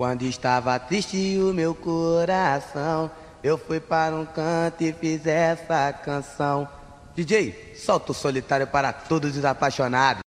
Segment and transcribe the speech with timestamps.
[0.00, 3.10] Quando estava triste o meu coração,
[3.44, 6.66] eu fui para um canto e fiz essa canção.
[7.14, 10.22] DJ, solta o solitário para todos os apaixonados.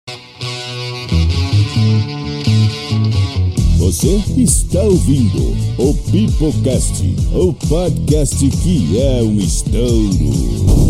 [3.78, 10.89] Você está ouvindo o Pipocast, o podcast que é um estouro.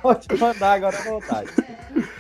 [0.03, 1.51] pode mandar agora à vontade.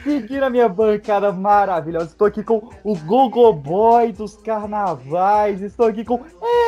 [0.04, 2.06] Seguir a minha bancada maravilhosa.
[2.06, 5.60] Estou aqui com o Gogo Boy dos carnavais.
[5.62, 6.20] Estou aqui com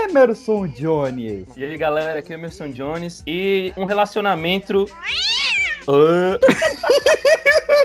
[0.05, 1.47] Emerson Jones.
[1.57, 4.87] E aí galera, aqui é o Emerson Jones e um relacionamento.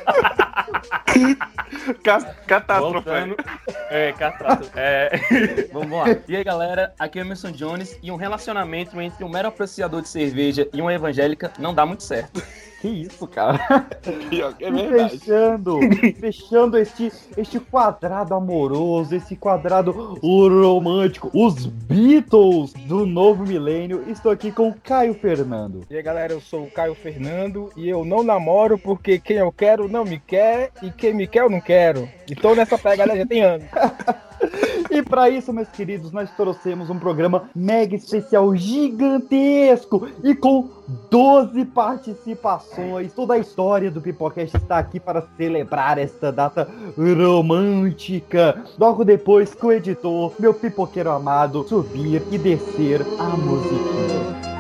[0.06, 0.36] Ca-
[2.48, 3.10] Catástrofe.
[3.90, 4.72] É, catástrofe.
[4.76, 5.68] É...
[5.74, 6.06] Vamos lá.
[6.28, 10.02] E aí galera, aqui é o Emerson Jones e um relacionamento entre um mero apreciador
[10.02, 12.42] de cerveja e uma evangélica não dá muito certo.
[12.86, 13.60] Que isso, cara?
[14.60, 15.18] É E verdade.
[15.18, 15.80] fechando,
[16.20, 24.04] fechando este, este quadrado amoroso, esse quadrado romântico, os Beatles do novo milênio.
[24.08, 25.82] Estou aqui com Caio Fernando.
[25.90, 29.52] E aí galera, eu sou o Caio Fernando e eu não namoro porque quem eu
[29.52, 32.08] quero não me quer e quem me quer eu não quero.
[32.30, 33.66] E tô nessa pegada já tem anos.
[34.90, 40.70] E para isso, meus queridos, nós trouxemos um programa mega especial gigantesco e com
[41.10, 43.14] 12 participações.
[43.14, 48.64] Toda a história do Pipocast está aqui para celebrar esta data romântica.
[48.78, 54.55] Logo depois que o editor, meu pipoqueiro amado, subir e descer a musiquinha.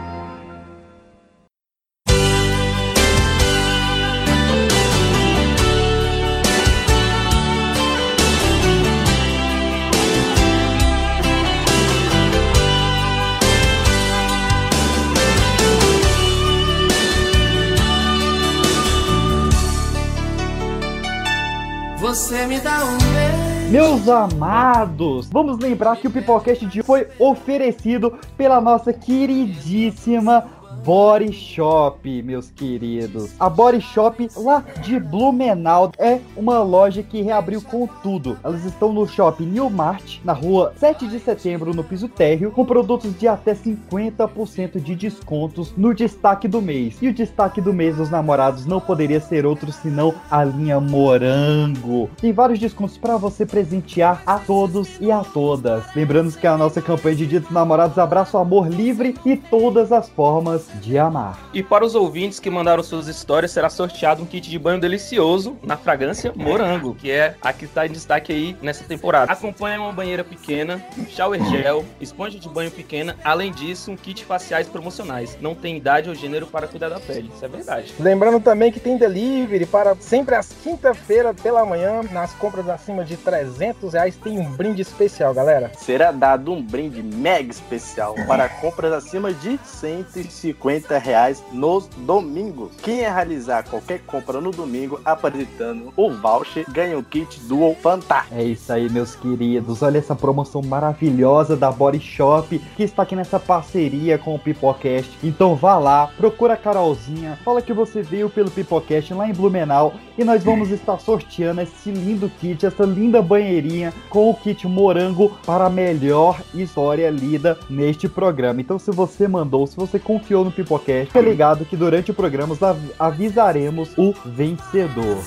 [22.15, 23.69] Você me dá um beijo.
[23.69, 30.45] Meus amados, vamos lembrar que o Pipocast de hoje foi oferecido pela nossa queridíssima
[30.85, 33.33] Body Shop, meus queridos.
[33.39, 38.37] A Body Shop lá de Blumenau é uma loja que reabriu com tudo.
[38.43, 42.63] Elas estão no shopping New Mart, na rua 7 de setembro, no piso térreo, com
[42.63, 46.97] produtos de até 50% de descontos no destaque do mês.
[47.01, 52.11] E o destaque do mês dos namorados não poderia ser outro senão a linha Morango.
[52.21, 55.83] Tem vários descontos para você presentear a todos e a todas.
[55.95, 59.91] Lembrando que a nossa campanha de Dia dos Namorados abraça o amor livre e todas
[59.91, 61.49] as formas de amar.
[61.53, 65.57] E para os ouvintes que mandaram suas histórias, será sorteado um kit de banho delicioso
[65.63, 69.31] na fragrância Morango, que é a que está em destaque aí nessa temporada.
[69.31, 74.67] Acompanha uma banheira pequena, shower gel, esponja de banho pequena, além disso, um kit faciais
[74.67, 75.37] promocionais.
[75.41, 77.93] Não tem idade ou gênero para cuidar da pele, isso é verdade.
[77.99, 82.01] Lembrando também que tem delivery para sempre às quinta-feira pela manhã.
[82.11, 85.71] Nas compras acima de 300 reais tem um brinde especial, galera.
[85.77, 90.64] Será dado um brinde mega especial para compras acima de 150
[91.01, 92.71] reais nos domingos.
[92.81, 98.35] Quem realizar qualquer compra no domingo apresentando o voucher ganha o kit Dual Fantástico.
[98.35, 99.81] É isso aí, meus queridos.
[99.81, 105.09] Olha essa promoção maravilhosa da Body Shop que está aqui nessa parceria com o Pipocast.
[105.23, 109.93] Então vá lá, procura a Carolzinha, fala que você veio pelo Pipocast lá em Blumenau
[110.17, 115.37] e nós vamos estar sorteando esse lindo kit, essa linda banheirinha com o kit morango
[115.45, 118.61] para a melhor história lida neste programa.
[118.61, 122.55] Então se você mandou, se você confiou no Pipocast, fica ligado que durante o programa
[122.61, 125.23] av- avisaremos o vencedor.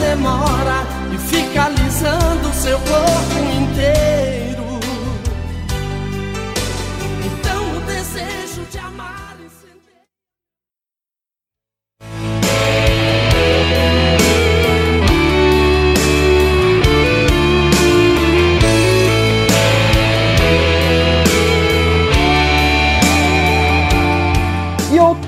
[0.00, 4.45] Demora e fica alisando seu corpo inteiro.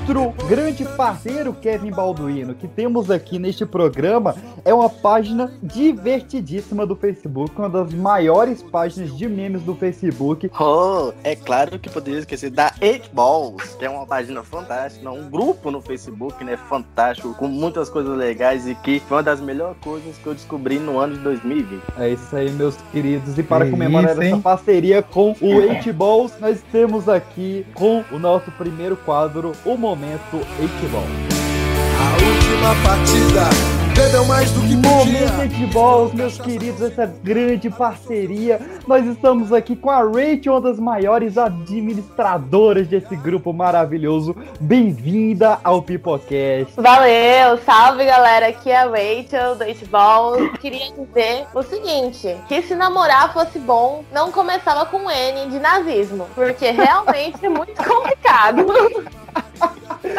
[0.09, 6.95] 들어오게를 grande parceiro, Kevin Balduino, que temos aqui neste programa, é uma página divertidíssima do
[6.95, 10.49] Facebook, uma das maiores páginas de memes do Facebook.
[10.59, 15.29] Oh, é claro que poderia esquecer da 8 Balls, que é uma página fantástica, um
[15.29, 16.57] grupo no Facebook, né?
[16.57, 20.79] Fantástico, com muitas coisas legais e que foi uma das melhores coisas que eu descobri
[20.79, 21.81] no ano de 2020.
[21.97, 23.37] É isso aí, meus queridos.
[23.37, 28.03] E para Que comemorar isso, essa parceria com o 8 Balls, nós temos aqui com
[28.11, 31.03] o nosso primeiro quadro, o Momento 8 Ball.
[31.99, 33.49] A última partida
[33.95, 35.39] bebeu mais do que Momento podia.
[35.39, 38.61] 8 Balls, meus queridos, essa grande parceria.
[38.87, 44.35] Nós estamos aqui com a Rachel, uma das maiores administradoras desse grupo maravilhoso.
[44.59, 46.73] Bem-vinda ao Pipocast.
[46.77, 50.49] Valeu, salve galera, aqui é a Rachel do Eight Ball.
[50.59, 56.27] Queria dizer o seguinte, que se namorar fosse bom, não começava com N de nazismo,
[56.33, 58.65] porque realmente é muito complicado.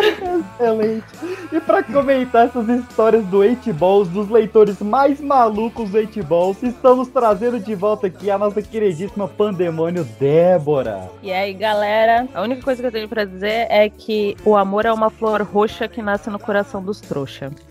[0.01, 1.05] Excelente.
[1.53, 6.63] E para comentar essas histórias do 8 Balls, dos leitores mais malucos do 8 Balls,
[6.63, 11.11] estamos trazendo de volta aqui a nossa queridíssima pandemônio Débora.
[11.23, 14.87] E aí, galera, a única coisa que eu tenho pra dizer é que o amor
[14.87, 17.51] é uma flor roxa que nasce no coração dos trouxa.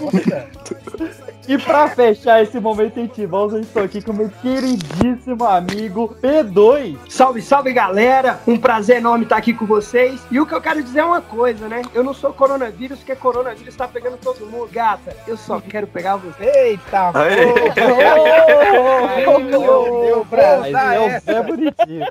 [1.48, 6.96] E para fechar esse momento 8 Balls, eu estou aqui com meu queridíssimo amigo P2.
[7.08, 8.40] Salve, salve galera!
[8.46, 10.24] Um prazer enorme estar aqui com vocês.
[10.30, 11.82] E o que eu quero dizer é uma coisa, né?
[11.92, 14.68] Eu não sou coronavírus, porque coronavírus tá pegando todo mundo.
[14.70, 16.44] Gata, eu só quero pegar você.
[16.44, 17.10] Eita,
[19.26, 21.20] meu pra é.
[21.20, 22.06] Zé Bonitinho.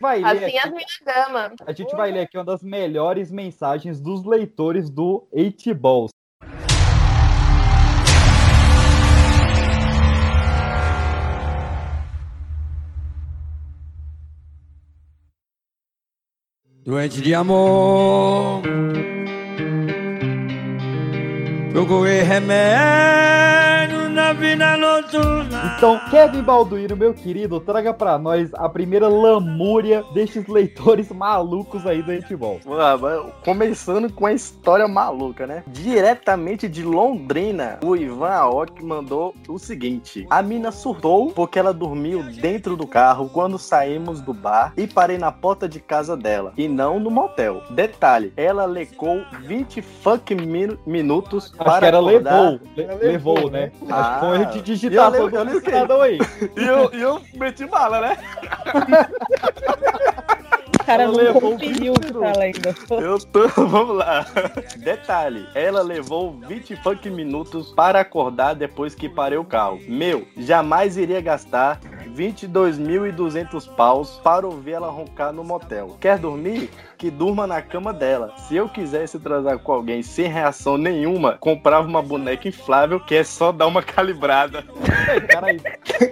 [0.00, 1.52] Vai ler Assim aqui- as minhas damas.
[1.66, 6.10] A gente vai ler aqui uma das melhores mensagens dos leitores do 8 Balls.
[16.84, 18.60] Doente de amor.
[21.72, 23.63] Procurei remédio
[24.34, 25.74] vida noturna.
[25.76, 32.02] Então, Kevin Balduino, meu querido, traga pra nós a primeira lamúria destes leitores malucos aí
[32.02, 32.62] do 8 Balls.
[32.66, 35.62] Mas Começando com a história maluca, né?
[35.66, 42.22] Diretamente de Londrina, o Ivan Aoki mandou o seguinte: A mina surtou porque ela dormiu
[42.22, 46.68] dentro do carro quando saímos do bar e parei na porta de casa dela e
[46.68, 47.62] não no motel.
[47.70, 52.40] Detalhe: ela lecou 20 fucking minu- minutos Acho para que era acordar.
[52.40, 53.72] levou, le- levou, né?
[53.90, 54.18] Ah,
[54.62, 56.18] digitação eu do lembro- eu que- cidadão aí.
[56.56, 58.16] E eu, e eu meti bala, né?
[60.84, 63.02] Cara Ela não levou conferiu o que tá lendo.
[63.02, 63.48] Eu tô.
[63.66, 64.26] Vamos lá.
[64.76, 69.80] Detalhe: ela levou 20 funk minutos para acordar depois que parei o carro.
[69.88, 71.80] Meu, jamais iria gastar
[72.14, 75.96] 22.200 paus para ouvir ela roncar no motel.
[76.00, 76.70] Quer dormir?
[76.96, 78.32] Que durma na cama dela.
[78.38, 83.24] Se eu quisesse transar com alguém sem reação nenhuma, comprava uma boneca inflável que é
[83.24, 84.64] só dar uma calibrada.
[85.28, 85.60] Caralho.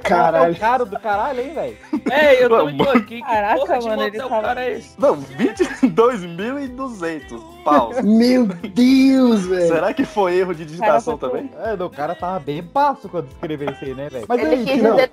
[0.03, 0.55] Caralho.
[0.55, 1.77] É o caro do caralho, hein, velho?
[2.11, 3.03] É, eu tô aqui.
[3.07, 4.99] Que Caraca, mano, ele tava- cara é esse?
[4.99, 8.01] Não, 22.200 paus.
[8.03, 9.67] Meu Deus, velho.
[9.67, 11.51] Será que foi erro de digitação Cara, também?
[11.65, 14.27] É, o cara tava bem baço quando escreveu isso aí, né, velho?
[14.29, 15.11] Mas Ele aí, quis não, dizer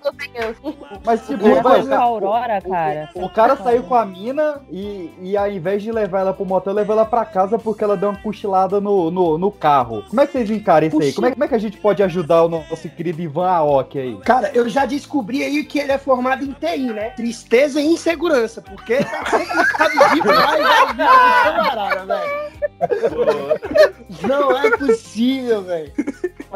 [1.06, 3.10] mas tipo, Ele vai, foi com a Aurora, cara.
[3.16, 6.74] O cara saiu com a mina e, e ao invés de levar ela pro motel,
[6.74, 10.04] levou ela pra casa porque ela deu uma cochilada no, no, no carro.
[10.10, 11.14] Como é que vocês encaram isso aí?
[11.14, 14.18] Como é, como é que a gente pode ajudar o nosso querido Ivan Aoki aí?
[14.18, 17.12] Cara, eu já descobri aí que ele é formado em TI, né?
[17.12, 22.39] Tristeza e insegurança, porque tá demais a vida do camarada, velho.
[24.28, 25.92] Não é possível, velho.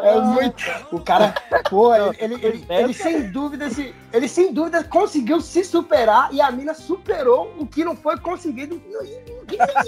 [0.02, 0.56] É muito.
[0.92, 1.34] O cara,
[1.70, 6.42] pô, ele, ele, ele- ele sem dúvida se, ele sem dúvida conseguiu se superar e
[6.42, 8.82] a mina superou o que não foi conseguido.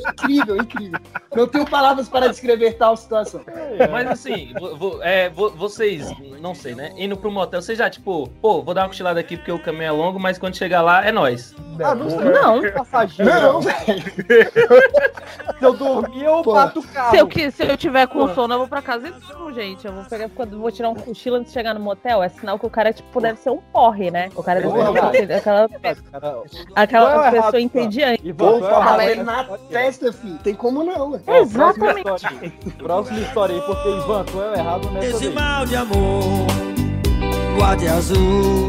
[0.10, 1.00] Incrível, incrível.
[1.36, 3.42] Não tenho palavras para descrever tal situação.
[3.92, 6.06] Mas assim, vo- é, vo- vocês,
[6.40, 6.94] não sei, né?
[6.98, 9.84] Indo pro motel, vocês já, tipo, pô, vou dar uma cochilada aqui porque o caminho
[9.86, 11.56] é longo, mas quando chegar lá é nós.
[11.84, 12.20] Ah, não sei.
[12.20, 12.72] Não.
[12.72, 13.32] Passageiro.
[13.32, 14.04] Não, velho.
[15.60, 16.54] Se eu dormir, eu Pô.
[16.54, 17.12] bato o carro.
[17.12, 19.86] Se eu, que- se eu tiver com sono, eu vou pra casa e durmo, gente.
[19.86, 22.22] Eu vou pegar, quando vou tirar um cochilo antes de chegar no motel.
[22.24, 24.30] É sinal que o cara, tipo, deve ser um porre, né?
[24.36, 26.42] O cara deve ser um- aquela, Cara,
[26.76, 28.28] aquela Qual é pessoa errado, entediante.
[28.28, 29.10] Ivan, Pô, qual é o fala errado?
[29.12, 30.38] ele na testa, filho.
[30.44, 32.04] Tem como não, Exatamente.
[32.78, 36.24] Próxima história aí, porque Ivan, qual é o errado nessa Esse mal de amor,
[37.58, 38.68] guarde azul.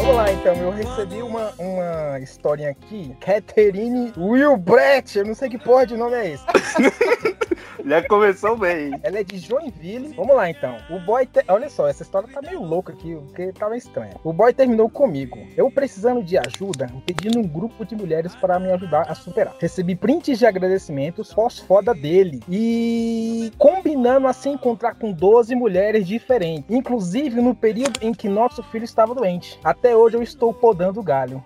[0.00, 0.56] Vamos lá, então.
[0.56, 3.14] Eu recebi uma, uma historinha aqui.
[3.20, 5.18] Catherine Wilbrett.
[5.18, 6.44] Eu não sei que porra de nome é esse.
[7.84, 8.92] Já começou bem.
[9.02, 10.14] Ela é de Joinville.
[10.16, 10.76] Vamos lá então.
[10.90, 11.26] O boy.
[11.26, 14.14] te- Olha só, essa história tá meio louca aqui, porque tava estranha.
[14.24, 15.38] O boy terminou comigo.
[15.56, 19.54] Eu precisando de ajuda, pedindo um grupo de mulheres para me ajudar a superar.
[19.58, 22.40] Recebi prints de agradecimentos pós-foda dele.
[22.48, 26.64] E combinando a se encontrar com 12 mulheres diferentes.
[26.68, 29.58] Inclusive no período em que nosso filho estava doente.
[29.64, 31.42] Até hoje eu estou podando o galho.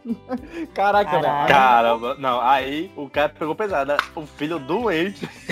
[0.75, 1.49] Caraca, velho.
[1.49, 3.93] Caramba, não, aí o cara pegou pesado.
[3.93, 3.97] né?
[4.15, 5.29] O filho doente,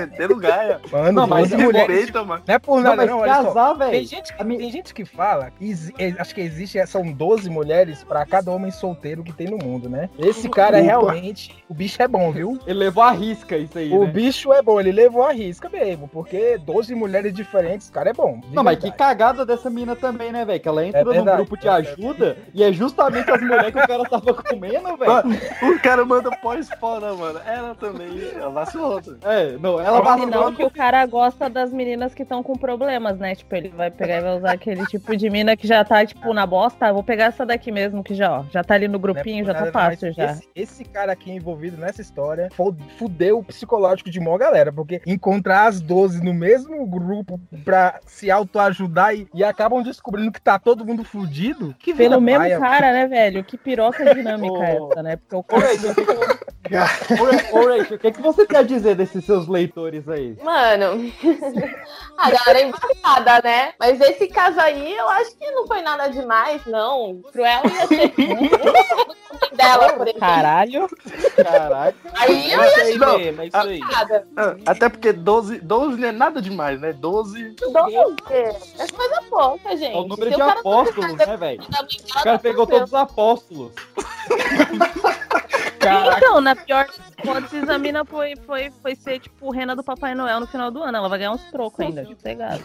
[0.00, 0.80] metendo gaia.
[0.90, 1.88] Mano, Não, mas 12 é mulheres.
[1.96, 2.42] Respeita, mano.
[2.46, 3.18] Não é por Não, nada, mas não.
[3.20, 3.24] só.
[3.26, 4.06] casar, Tem velho.
[4.06, 5.52] gente, que- tem gente que fala,
[5.98, 9.88] é, acho que existe, são 12 mulheres pra cada homem solteiro que tem no mundo,
[9.88, 10.08] né?
[10.18, 11.12] Esse cara é Opa.
[11.12, 12.58] realmente, o bicho é bom, viu?
[12.66, 14.10] Ele levou a risca isso aí, O né?
[14.10, 18.12] bicho é bom, ele levou a risca mesmo, porque 12 mulheres diferentes, o cara é
[18.12, 18.40] bom.
[18.52, 20.60] Não, mas que cagada dessa mina também, né, velho?
[20.60, 23.78] Que ela entra num verdade, grupo de é ajuda e é justamente as mulheres que
[23.78, 25.74] o cara tava comendo, velho.
[25.74, 27.40] O cara manda pós-fora, mano.
[27.46, 29.00] Ela também, ela vacilou.
[29.22, 30.52] É, não, ela Senão vacilou.
[30.52, 33.34] que o cara gosta das meninas que estão com problemas, né?
[33.34, 36.32] Tipo, ele vai pegar e vai usar aquele tipo de mina que já tá, tipo,
[36.32, 36.92] na bosta.
[36.92, 39.72] Vou pegar essa daqui mesmo, que já, ó, já tá ali no grupinho, já tá
[39.72, 40.32] fácil já.
[40.32, 42.48] Esse, esse cara aqui envolvido nessa história
[42.96, 48.30] fudeu o psicológico de mó galera, porque encontrar as 12 no mesmo grupo pra se
[48.30, 51.74] autoajudar e, e acabam descobrindo que tá todo mundo fudido.
[51.78, 52.58] Que Pelo mesmo paia.
[52.58, 53.44] cara, né, velho?
[53.44, 55.16] Que piroca dinâmica é essa, né?
[55.16, 55.66] Porque o cara.
[56.76, 59.46] Rachel, o que que- Ô, Rachel, o que, que você tem a dizer desses seus
[59.48, 60.36] leitores aí?
[60.42, 61.12] Mano,
[62.16, 63.72] a galera é embaçada, né?
[63.78, 67.20] Mas esse caso aí, eu acho que não foi nada demais, não.
[67.32, 68.12] Pro ela ia ser
[69.56, 70.20] dela, por exemplo.
[70.20, 70.88] Caralho.
[71.36, 71.94] Caraca.
[72.14, 73.18] Aí eu É ia Não.
[73.18, 73.78] mesmo, é isso aí.
[73.80, 74.26] nada.
[74.36, 76.92] Ah, Até porque 12, 12 não é nada demais, né?
[76.92, 77.50] 12.
[77.56, 77.96] Doze.
[78.78, 79.94] É coisa pouca, gente.
[79.94, 81.62] É o número Se de tá apóstolos, né, velho?
[81.62, 82.66] O cara tá pegou tranquilo.
[82.66, 83.72] todos os apóstolos.
[86.16, 90.14] Então, na pior das hipóteses, a mina foi, foi, foi ser, tipo, rena do Papai
[90.14, 90.98] Noel no final do ano.
[90.98, 92.62] Ela vai ganhar uns trocos ainda, sossegado.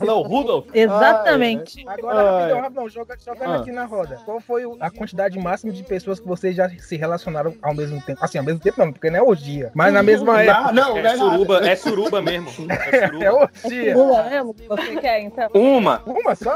[0.00, 0.66] Não, Rudolf.
[0.72, 1.84] Exatamente.
[1.86, 2.38] Agora, Ai.
[2.40, 3.56] rapidão, rapidão, joga, jogando Ah.
[3.56, 4.18] aqui na roda.
[4.24, 8.00] Qual foi o- a quantidade máxima de pessoas que vocês já se relacionaram ao mesmo
[8.02, 8.18] tempo?
[8.24, 9.70] Assim, ao mesmo tempo não, porque não é orgia.
[9.74, 10.72] Mas na mesma época.
[10.72, 11.18] Não, não, É é nada.
[11.18, 12.48] suruba, é suruba mesmo.
[12.70, 13.92] É É suruba.
[13.94, 15.48] Pula mesmo que você quer, então.
[15.54, 16.02] Uma!
[16.06, 16.54] Uma só?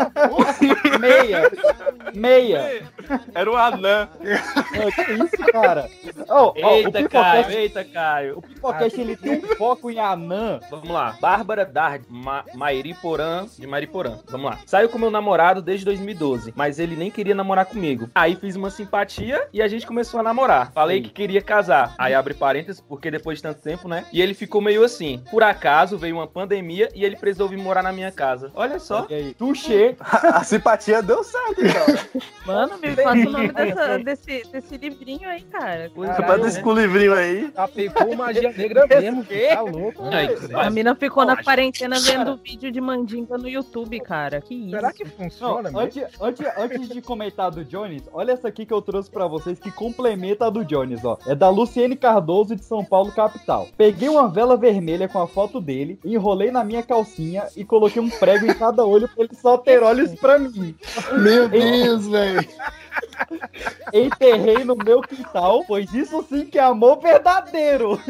[0.98, 1.50] Meia.
[2.14, 2.82] Meia.
[3.34, 4.08] Era o anã.
[4.22, 5.88] Ô, que isso, cara?
[6.28, 8.38] Ó, ó, o Eita, Caio, Pipocast, eita, Caio.
[8.38, 10.60] o Pipocast, ele tem um foco em anã.
[10.70, 11.16] Vamos lá.
[11.20, 14.18] Bárbara Dard, Ma Mairiporã, de Mariporã.
[14.28, 14.58] Vamos lá.
[14.66, 18.08] Saiu com meu namorado desde 2012, mas ele nem queria namorar comigo.
[18.14, 20.72] Aí fiz uma simpatia e a gente começou a namorar.
[20.72, 21.94] Falei que queria casar.
[21.98, 24.04] Aí abre parênteses, porque depois de tanto tempo, né?
[24.12, 25.22] E ele ficou meio assim.
[25.30, 28.50] Por acaso veio uma pandemia e ele precisou vir morar na minha casa.
[28.54, 29.06] Olha só.
[29.08, 29.96] E aí, Tuxê.
[30.00, 32.22] A simpatia deu certo, então.
[32.46, 35.90] Mano, me passa o nome dessa- desse, desse livrinho aí, cara.
[36.16, 37.50] Pra desse com o livrinho aí.
[37.56, 39.24] Aplicou magia negra mesmo.
[39.24, 40.02] Tá louco.
[40.04, 44.40] Aí, A mina ficou na quarentena vendo vídeo de mandinga no YouTube, cara.
[44.40, 44.70] Que isso?
[44.70, 45.78] Será que Não, funciona mesmo?
[45.80, 49.58] antes, antes, antes de comentar do Jones, olha essa aqui que eu trouxe pra vocês
[49.58, 51.18] que complementa a do Jones, ó.
[51.26, 53.68] É da Luciene Cardoso de São Paulo, capital.
[53.76, 58.10] Peguei uma vela vermelha com a foto dele, enrolei na minha calcinha e coloquei um
[58.10, 60.74] prego em cada olho pra ele só ter olhos pra mim.
[61.18, 62.46] Meu Deus, velho.
[63.92, 65.21] Enterrei no meu quintal,
[65.66, 68.00] pois isso sim que é amor verdadeiro.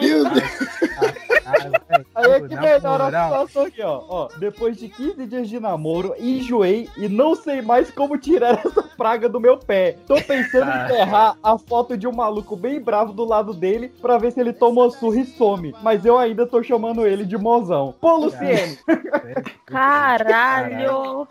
[0.00, 1.27] Meu Deus.
[2.14, 4.02] Aí é que Na melhora a situação aqui, ó.
[4.08, 4.28] ó.
[4.38, 9.28] Depois de 15 dias de namoro, enjoei e não sei mais como tirar essa praga
[9.28, 9.96] do meu pé.
[10.06, 14.18] Tô pensando em enterrar a foto de um maluco bem bravo do lado dele pra
[14.18, 15.74] ver se ele toma uma surra e some.
[15.82, 17.94] Mas eu ainda tô chamando ele de mozão.
[18.00, 18.78] Pô, Luciene!
[19.66, 21.26] Caralho!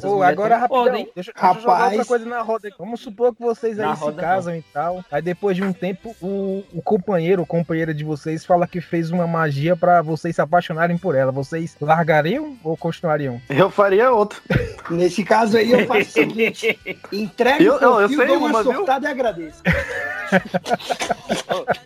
[0.00, 1.08] Pô, agora rapidão, hein?
[1.14, 1.92] deixa, deixa eu jogar Rapaz.
[1.92, 2.76] outra coisa na roda aqui.
[2.78, 5.04] Vamos supor que vocês aí Na se casam e tal.
[5.10, 9.10] Aí depois de um tempo, o, o companheiro ou companheira de vocês fala que fez
[9.10, 11.30] uma magia pra vocês se apaixonarem por ela.
[11.32, 13.40] Vocês largariam ou continuariam?
[13.48, 14.40] Eu faria outro.
[14.90, 16.78] Nesse caso aí, eu faço o seguinte:
[17.12, 18.72] entregue Eu- o não, eu sei dou uma uma, viu?
[18.74, 19.62] sortada e agradeço.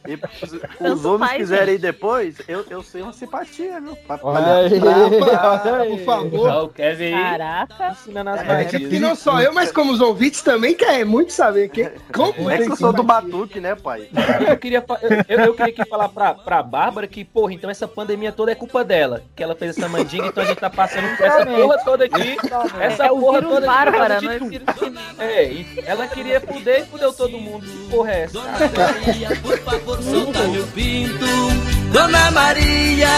[0.07, 3.97] E os, homens faz, quiserem ir depois, eu, eu sei uma simpatia, viu?
[4.07, 5.91] Pra- pra- Olha aí, olha aí.
[5.97, 6.69] Por favor.
[6.75, 7.87] Kevin Caraca!
[7.89, 8.77] as É.
[8.77, 12.59] E não só eu, mas como os ouvintes também querem muito saber que, como É
[12.59, 14.09] que eu sou do batuque, né, pai?
[14.47, 17.89] Eu queria, fa- eu, eu queria aqui falar pra, pra Bárbara que, porra, então essa
[17.89, 19.23] pandemia toda é culpa dela.
[19.35, 22.37] Que ela fez essa mandinga, então a gente tá passando por essa porra toda aqui.
[22.79, 24.69] Essa É o porra vírus toda bárbara, não é vírus.
[25.19, 27.65] É, e ela queria fuder e fudeu todo mundo.
[27.65, 28.39] Que Porra, é essa?
[28.39, 31.25] Maria, por favor, solta meu pinto.
[31.91, 33.09] Dona Maria,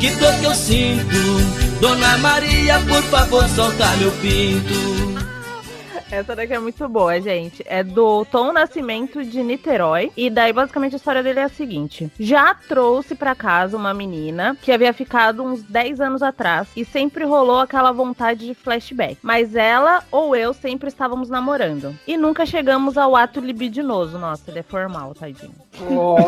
[0.00, 1.80] que dor que eu sinto.
[1.80, 5.13] Dona Maria, por favor, solta meu pinto.
[6.10, 7.62] Essa daqui é muito boa, gente.
[7.66, 10.12] É do Tom Nascimento de Niterói.
[10.16, 14.56] E daí, basicamente, a história dele é a seguinte: já trouxe pra casa uma menina
[14.60, 19.18] que havia ficado uns 10 anos atrás e sempre rolou aquela vontade de flashback.
[19.22, 21.96] Mas ela ou eu sempre estávamos namorando.
[22.06, 24.18] E nunca chegamos ao ato libidinoso.
[24.18, 25.63] Nossa, ele é formal, tadinho.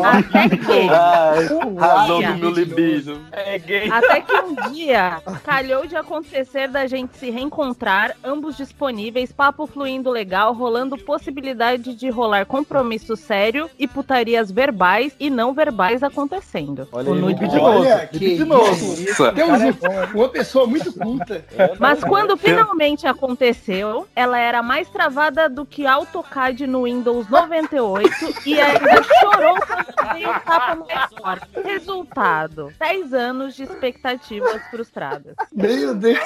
[0.03, 0.89] Até que.
[0.89, 3.19] Ai, um razão dia- do meu libido.
[3.31, 3.89] É gay.
[3.91, 10.09] até que um dia calhou de acontecer da gente se reencontrar, ambos disponíveis, papo fluindo
[10.09, 16.87] legal, rolando possibilidade de rolar compromisso sério e putarias verbais e não verbais acontecendo.
[16.91, 17.79] Olha O nude libidinoso.
[17.79, 19.03] Olha, que libidinoso.
[19.03, 19.31] isso.
[19.33, 21.43] Temos um- uma pessoa muito culta.
[21.79, 28.09] Mas quando finalmente aconteceu, ela era mais travada do que AutoCAD no Windows 98
[28.45, 31.47] e ainda chorou quando veio um tapa mais forte.
[31.63, 35.35] Resultado: 10 anos de expectativas frustradas.
[35.53, 36.19] Meu Deus.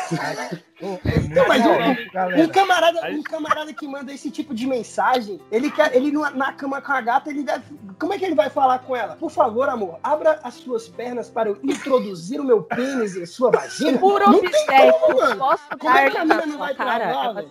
[0.81, 5.95] Não, mas um, um camarada, um camarada que manda esse tipo de mensagem, ele quer,
[5.95, 7.63] ele na cama com a gata, ele deve,
[7.99, 9.15] como é que ele vai falar com ela?
[9.15, 13.51] Por favor, amor, abra as suas pernas para eu introduzir o meu pênis em sua
[13.51, 13.97] vagina.
[13.99, 15.37] Por Não tem obséquio, como, mano.
[15.37, 17.09] posso Como é que a na mina não vai cara?
[17.11, 17.43] travar,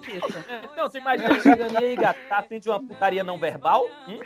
[0.48, 0.60] É.
[0.76, 3.86] Não, você imagina chegando aí, gato, tá afim de uma putaria não verbal?
[4.08, 4.18] Hum?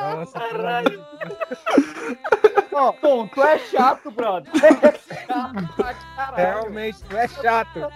[0.00, 0.38] Nossa,
[0.82, 2.51] Deus.
[2.72, 4.50] Ó, Tom, tu é chato, brother.
[6.36, 7.88] Realmente, tu é chato.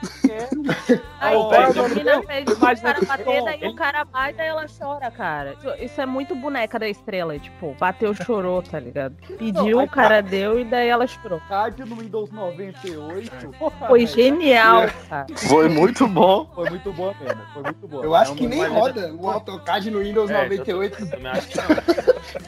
[1.20, 3.44] Aí Ô, a menina pede pro imagina cara que bater, bom.
[3.44, 5.54] daí o cara bate, daí ela chora, cara.
[5.58, 9.14] Isso, isso é muito boneca da estrela, tipo, bateu, chorou, tá ligado?
[9.38, 11.40] Pediu, o cara deu e daí ela chorou.
[11.48, 13.48] Card no Windows 98.
[13.58, 14.14] Porra, Foi velho.
[14.14, 15.26] genial, cara.
[15.48, 16.50] Foi muito bom.
[16.54, 17.42] Foi muito boa mesmo.
[17.54, 18.04] Foi muito boa.
[18.04, 21.00] Eu acho Não, que nem é- roda o AutoCAD no Windows É, 98.
[21.00, 21.66] Eu também acho que não.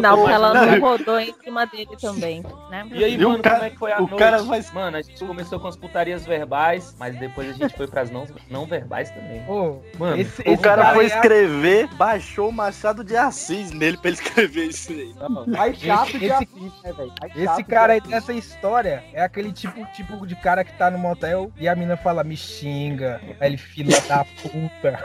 [0.00, 2.86] Que ela não rodou em cima dele também, né?
[2.92, 4.16] E aí, E o mano, cara- como é que foi a o noite?
[4.16, 7.86] cara vai- Mano, a gente começou com as putarias verbais, mas depois a gente foi
[7.86, 9.42] pras não, não verbais também.
[9.48, 13.96] Ô, Mano, esse, O esse cara foi é- escrever, baixou o Machado de Assis nele
[13.96, 15.14] pra ele escrever isso aí.
[15.18, 17.12] Não, Mais chato esse- assim, né, velho?
[17.36, 21.50] Esse cara aí dessa história é aquele tipo, tipo de cara que tá no motel
[21.58, 23.20] e a mina fala, me xinga.
[23.40, 24.98] Aí ele, filha da puta.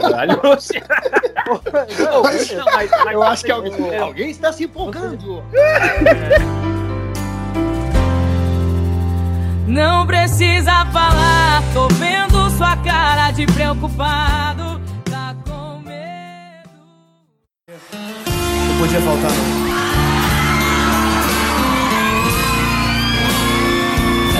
[0.00, 0.40] caralho.
[0.44, 0.80] oxe.
[1.98, 5.42] Não, mas- mas Eu acho que alguém, alguém está se empolgando.
[9.66, 14.80] Não precisa falar, tô vendo sua cara de preocupado.
[15.08, 16.70] Tá com medo.
[17.68, 19.60] Não podia faltar, não.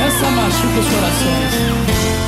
[0.06, 2.19] Essa machuca os corações.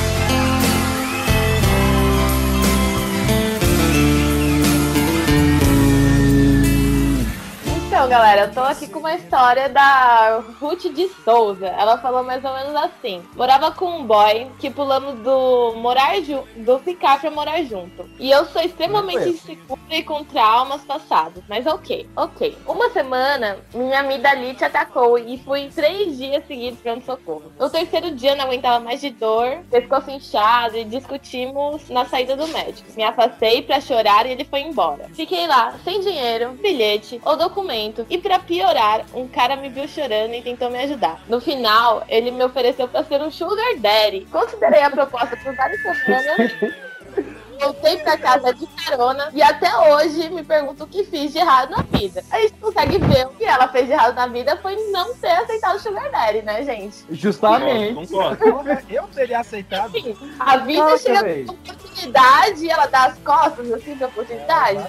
[8.03, 11.69] Então, galera, eu tô aqui com uma história da Ruth de Souza.
[11.69, 16.15] Ela falou mais ou menos assim: morava com um boy que pulamos do morar
[16.57, 18.11] do ficar pra morar junto.
[18.19, 21.45] E eu sou extremamente insegura e com traumas passados.
[21.49, 22.59] Mas ok, ok.
[22.67, 27.53] Uma semana, minha amiga ali te atacou e fui três dias seguidos pronto socorro.
[27.57, 32.49] No terceiro dia, não aguentava mais de dor, pescoço inchado e discutimos na saída do
[32.49, 32.89] médico.
[32.97, 35.09] Me afastei pra chorar e ele foi embora.
[35.15, 37.92] Fiquei lá, sem dinheiro, bilhete ou documento.
[38.09, 41.21] E pra piorar, um cara me viu chorando e tentou me ajudar.
[41.29, 44.27] No final, ele me ofereceu pra ser um sugar daddy.
[44.31, 46.53] Considerei a proposta por várias semanas.
[47.61, 51.71] Voltei pra casa de carona e até hoje me pergunto o que fiz de errado
[51.71, 52.25] na vida.
[52.29, 55.31] A gente consegue ver o que ela fez de errado na vida foi não ter
[55.31, 57.05] aceitado o Sugar Daddy, né, gente?
[57.11, 57.95] Justamente.
[57.95, 58.45] Concordo.
[58.91, 59.97] Eu teria aceitado.
[59.97, 61.55] Enfim, a vida Caraca, chega
[62.07, 64.85] oportunidade e ela dá as costas assim pra oportunidade.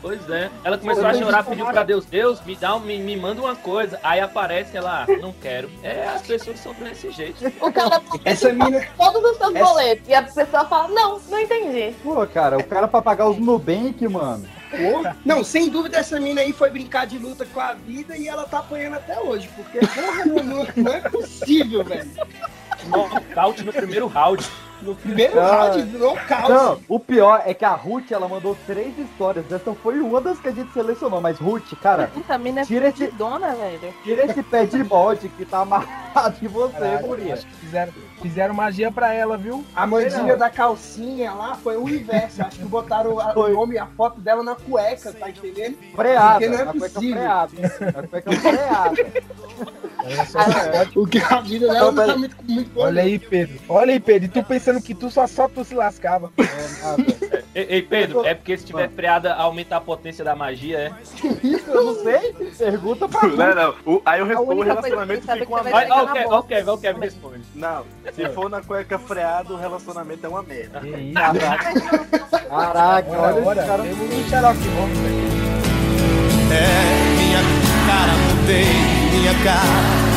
[0.00, 0.50] Pois é.
[0.64, 3.56] Ela começou a chorar, pediu pra Deus, Deus, me dá um, me, me manda uma
[3.56, 3.98] coisa.
[4.02, 5.70] Aí aparece ela, "Ah, não quero.
[5.82, 7.44] É, as pessoas são desse jeito.
[7.60, 8.86] O cara Essa mina.
[8.96, 11.94] todos os seus Essa- boletos e a pessoa fala: Não, não entendi.
[12.02, 14.46] Pô, cara, o cara pra pagar os Nubank, mano.
[14.70, 15.16] Porra.
[15.24, 18.44] Não, sem dúvida essa mina aí foi brincar de luta com a vida e ela
[18.44, 19.48] tá apanhando até hoje.
[19.56, 22.08] Porque, porra, não, não- não é possível, velho.
[22.86, 24.46] Nocaute no primeiro round.
[24.82, 25.64] No primeiro Ah.
[25.70, 26.48] round, no caos.
[26.48, 29.44] Não, o pior é que a Ruth, ela mandou três histórias.
[29.52, 31.20] Essa foi uma das que a gente selecionou.
[31.20, 33.94] Mas, Ruth, cara, é Tira esse- dona, velho.
[34.02, 37.34] tira esse pé de bode que tá amarrado em você, Caralho, guria.
[37.34, 39.64] acho que fizeram, fizeram magia pra ela, viu?
[39.76, 42.40] A mandinha da calcinha lá foi o inverso.
[42.42, 45.76] Acho que botaram a- o nome, a foto dela na cueca, tá entendendo?
[45.94, 47.16] Freada, Porque não é a cueca possível.
[47.16, 47.50] freada.
[47.98, 48.96] A cueca freada.
[50.02, 50.38] Olha só,
[51.00, 52.86] O que a vida dela não tá muito, muito boa.
[52.86, 53.58] Olha aí, Pedro.
[53.68, 54.24] Olha aí, Pedro.
[54.26, 56.30] E tu pensando que tu só, só tu se lascava.
[56.38, 57.40] É.
[57.74, 60.92] Ei, Pedro, é porque se tiver freada, aumenta a potência da magia, é?
[61.44, 62.32] Isso, eu não sei.
[62.56, 63.36] Pergunta pra mim.
[63.36, 63.74] Não, não.
[63.84, 65.94] O- aí eu respondo o relacionamento fica que uma merda.
[65.94, 67.42] Olha pegar o Kevin, o Kevin, responde.
[67.54, 70.80] Não, se for na cueca freada, o relacionamento é uma merda.
[70.80, 71.14] Que isso?
[72.48, 73.82] Caraca, olha Olha, esse cara.
[73.82, 74.68] temos um aqui.
[76.52, 77.40] É minha
[77.86, 78.64] cara, mudei
[79.10, 80.09] minha cara.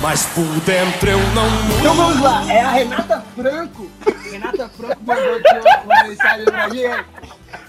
[0.00, 1.78] Mas por dentro eu não mudo.
[1.80, 3.90] Então vamos lá, é a Renata Franco.
[4.30, 7.04] Renata Franco mandou aqui uma, mensagem pra gente.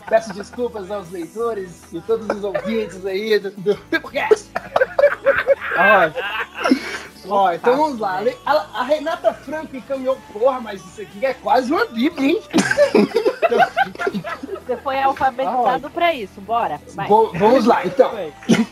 [0.08, 4.48] Peço desculpas aos leitores e todos os ouvintes aí do, do Pipocast.
[7.28, 8.22] Ó, então vamos lá.
[8.46, 12.42] A, a Renata Franco encaminhou, porra, mas isso aqui é quase uma bíblia, hein?
[14.66, 16.80] Você foi alfabetizado pra isso, bora.
[17.34, 18.12] Vamos lá, então.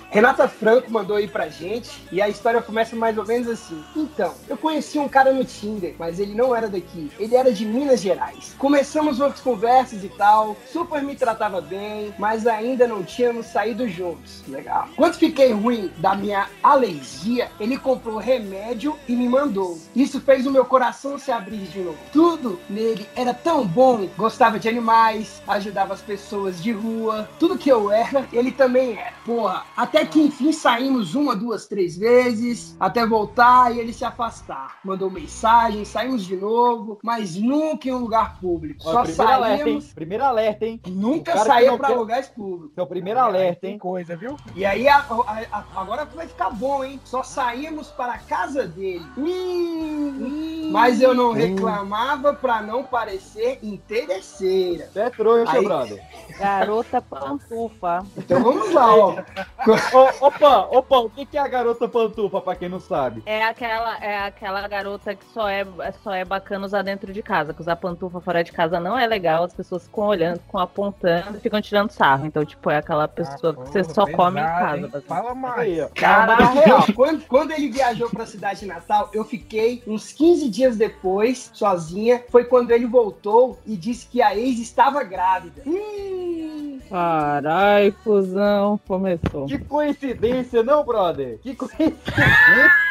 [0.09, 3.83] Renata Franco mandou aí pra gente e a história começa mais ou menos assim.
[3.95, 7.11] Então, eu conheci um cara no Tinder, mas ele não era daqui.
[7.19, 8.55] Ele era de Minas Gerais.
[8.57, 14.43] Começamos outras conversas e tal, super me tratava bem, mas ainda não tínhamos saído juntos.
[14.47, 14.87] Legal.
[14.95, 19.77] Quando fiquei ruim da minha alergia, ele comprou remédio e me mandou.
[19.95, 21.97] Isso fez o meu coração se abrir de novo.
[22.11, 24.07] Tudo nele era tão bom.
[24.17, 27.29] Gostava de animais, ajudava as pessoas de rua.
[27.39, 29.13] Tudo que eu era, ele também era.
[29.25, 34.77] Porra, até que enfim saímos uma, duas, três vezes, até voltar e ele se afastar.
[34.83, 38.81] Mandou mensagem, saímos de novo, mas nunca em um lugar público.
[38.85, 39.63] Ó, Só primeiro alerta, hein?
[39.65, 40.81] saímos, Primeiro alerta, hein?
[40.87, 42.73] nunca saía quer- lugares públicos.
[42.75, 43.77] Seu primeiro alerta, hein?
[43.77, 44.35] coisa, viu?
[44.55, 46.99] E aí, a- a- a- agora vai ficar bom, hein?
[47.05, 49.05] Só saímos para a casa dele.
[49.17, 54.89] Hum, mas eu não reclamava pra não parecer interesseira.
[54.91, 56.03] Você é trouxa, Aí- brother.
[56.39, 58.05] Garota pantufa.
[58.17, 59.15] Então vamos lá, ó.
[59.93, 63.23] Ô, opa, opa, o que é a garota pantufa, pra quem não sabe?
[63.25, 65.65] É aquela, é aquela garota que só é,
[66.03, 67.53] só é bacana usar dentro de casa.
[67.53, 69.43] Que usar pantufa fora de casa não é legal.
[69.43, 72.25] As pessoas ficam olhando, ficam apontando e ficam tirando sarro.
[72.25, 74.97] Então, tipo, é aquela pessoa que você porra, só come em pesado, casa.
[74.97, 75.03] hein?
[75.07, 75.59] Fala mais.
[75.59, 75.89] Aí, ó.
[75.95, 80.77] Cara, na real, quando, quando ele viajou pra cidade natal, eu fiquei uns 15 dias
[80.77, 82.23] depois, sozinha.
[82.29, 85.61] Foi quando ele voltou e disse que a ex estava grávida.
[85.65, 89.45] Hum, Carai, fusão, começou.
[89.45, 91.39] Que coincidência, não, brother?
[91.41, 92.07] Que coincidência.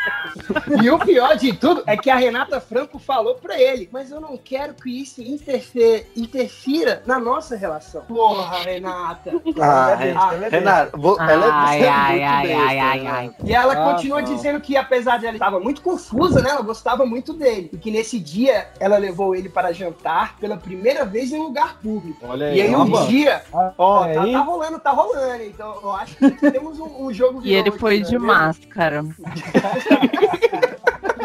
[0.80, 4.20] E o pior de tudo é que a Renata Franco falou pra ele, mas eu
[4.20, 5.20] não quero que isso
[6.14, 8.02] interfira na nossa relação.
[8.02, 9.32] Porra, Renata.
[9.60, 9.94] Ah, Ah,
[10.30, 13.10] Ren- Renato, vo- ela é Ai, você é ai, muito ai, ai, ai, né?
[13.10, 13.30] ai.
[13.44, 14.28] E ela Ah, continua não.
[14.34, 16.50] dizendo que, apesar de ela estava muito confusa, né?
[16.50, 17.70] Ela gostava muito dele.
[17.72, 21.78] E que nesse dia ela levou ele para jantar pela primeira vez em um lugar
[21.82, 22.18] público.
[22.28, 23.06] Olha aí, E aí um mano.
[23.08, 25.42] dia, Ah, ó, é tá, tá rolando, tá rolando.
[25.44, 28.18] Então eu acho que temos um, um jogo E ele foi de né?
[28.18, 29.04] máscara.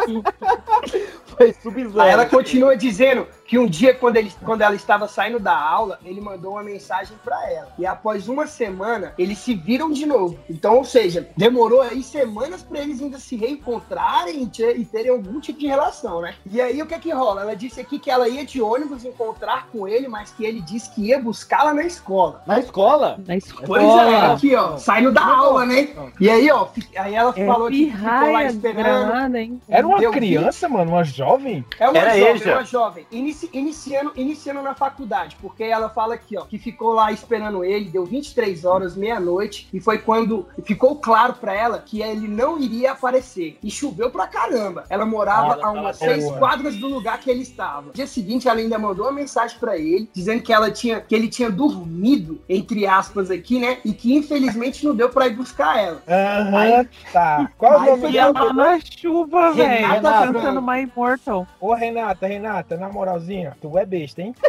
[1.37, 2.01] Foi sub-zero.
[2.01, 5.99] Aí ela continua dizendo que um dia, quando, ele, quando ela estava saindo da aula,
[6.05, 7.69] ele mandou uma mensagem pra ela.
[7.77, 10.37] E após uma semana, eles se viram de novo.
[10.49, 15.39] Então, ou seja, demorou aí semanas pra eles ainda se reencontrarem e, ter- terem algum
[15.39, 16.35] tipo de relação, né?
[16.49, 17.41] E aí, o que é que rola?
[17.41, 20.89] Ela disse aqui que ela ia de ônibus encontrar com ele, mas que ele disse
[20.91, 22.41] que ia buscá-la na escola.
[22.45, 23.19] Na escola?
[23.25, 23.67] Na escola.
[23.67, 25.89] Pois é, aqui, ó, saindo da aula, né?
[26.19, 29.07] E aí, ó, aí ela É falou que ficou lá esperando.
[29.09, 29.61] danada, hein?
[29.67, 31.63] Era uma Deu criança, mano, uma jovem?
[31.79, 32.53] É uma Era jovem, Eja.
[32.53, 33.05] uma jovem.
[33.11, 37.89] Inici- iniciando, iniciando na faculdade, porque ela fala aqui, ó, que ficou lá esperando ele,
[37.89, 42.91] deu 23 horas, meia-noite, e foi quando ficou claro pra ela que ele não iria
[42.91, 43.57] aparecer.
[43.63, 44.83] E choveu pra caramba.
[44.89, 46.37] Ela morava Ela a umas seis boa.
[46.37, 47.87] quadras do lugar que ele estava.
[47.87, 51.13] No dia seguinte, ela ainda mandou uma mensagem pra ele, dizendo que ela tinha, que
[51.15, 53.77] ele tinha dormido, entre aspas aqui, né?
[53.85, 56.01] E que infelizmente não deu pra ir buscar ela.
[56.07, 57.49] Aham, tá.
[57.57, 58.39] Qual é o nome foi dela?
[58.39, 59.80] ela na chuva, velho.
[59.81, 60.33] Renata Ela Franco.
[60.39, 61.47] cantando My Immortal.
[61.59, 64.35] Ô, Renata, Renata, na moralzinha, tu é besta, hein?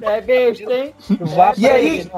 [0.00, 0.94] É besta, hein?
[1.56, 2.00] E aí?
[2.00, 2.10] ele.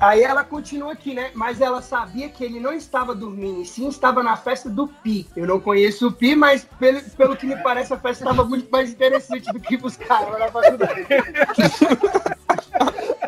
[0.00, 1.30] Aí ela continua aqui, né?
[1.34, 5.26] Mas ela sabia que ele não estava dormindo, e sim estava na festa do Pi.
[5.36, 8.68] Eu não conheço o Pi, mas pelo, pelo que me parece, a festa estava muito
[8.70, 11.06] mais interessante do que buscar ela na faculdade.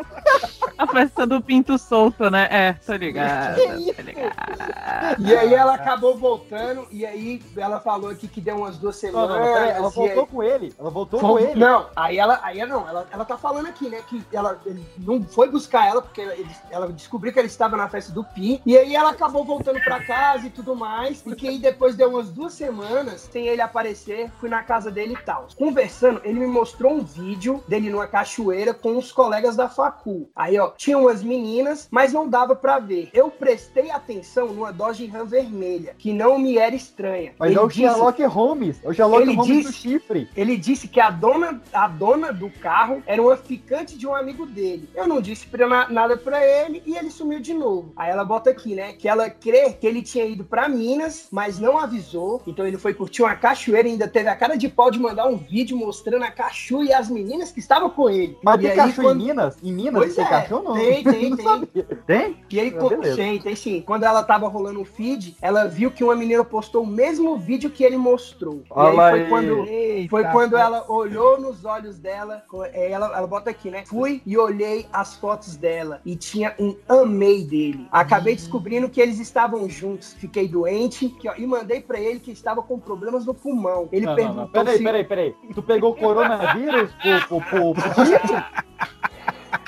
[0.77, 2.47] A festa do pinto solto, né?
[2.51, 5.15] É, tô ligada, tô ligada.
[5.19, 9.09] E aí ela acabou voltando, e aí ela falou aqui que deu umas duas Não,
[9.09, 9.29] semanas.
[9.37, 10.73] não, peraí, ela voltou aí- com ele.
[10.79, 11.59] Ela voltou Foi- com ele.
[11.59, 15.23] Não, aí ela, aí não, ela, ela tá falando aqui, né, que ela ele não
[15.23, 18.77] foi buscar ela, porque ele- ela descobriu que ele estava na festa do Pi, e
[18.77, 22.29] aí ela acabou voltando pra casa e tudo mais, e que aí depois deu umas
[22.29, 25.47] duas semanas sem ele aparecer, fui na casa dele e tal.
[25.57, 30.29] Conversando, ele me mostrou um vídeo dele numa cachoeira com os colegas da facu.
[30.35, 33.09] Aí, ó, ó, tinha umas meninas, mas não dava pra ver.
[33.13, 37.33] Eu prestei atenção numa Dodge Ram vermelha, que não me era estranha.
[37.39, 38.79] Mas Ele é o disse- Sherlock Holmes.
[38.83, 40.29] É o Sherlock Ele Holmes do disse- chifre.
[40.35, 44.45] Ele disse que a dona, a dona do carro era uma ficante de um amigo
[44.45, 44.89] dele.
[44.95, 47.91] Eu não disse pra na- nada pra ele e ele sumiu de novo.
[47.95, 48.93] Aí ela bota aqui, né?
[48.93, 52.41] Que ela crê que ele tinha ido pra Minas, mas não avisou.
[52.47, 55.27] Então ele foi curtir uma cachoeira e ainda teve a cara de pau de mandar
[55.27, 58.37] um vídeo mostrando a cachoeira e as meninas que estavam com ele.
[58.43, 59.57] Mas E tem aí, cachorro quando- em Minas?
[59.63, 60.73] Em Minas Pois tem é, cachorro não?
[60.73, 61.45] tem, tem, Não tem.
[61.45, 61.83] sabia.
[62.05, 62.37] Tem?
[62.49, 63.81] E aí, Ah, tem, tem sim.
[63.85, 67.69] Quando ela tava rolando o feed, ela viu que uma menina postou o mesmo vídeo
[67.69, 68.55] que ele mostrou.
[68.65, 69.29] E Olha aí foi aí.
[69.29, 70.57] quando, Eita, foi quando pô.
[70.57, 72.43] ela olhou nos olhos dela,
[72.73, 73.83] é, ela, ela bota aqui, né?
[73.85, 77.87] Fui e olhei as fotos dela e tinha um amei dele.
[77.91, 80.13] Acabei descobrindo que eles estavam juntos.
[80.13, 83.87] Fiquei doente que, ó, e mandei pra ele que estava com problemas no pulmão.
[83.91, 84.49] Ele Não, não, perguntou não.
[84.51, 84.83] Peraí, se...
[84.83, 85.35] peraí, peraí.
[85.53, 86.91] Tu pegou coronavírus
[87.27, 88.67] pro, pro, pro, pro Chico?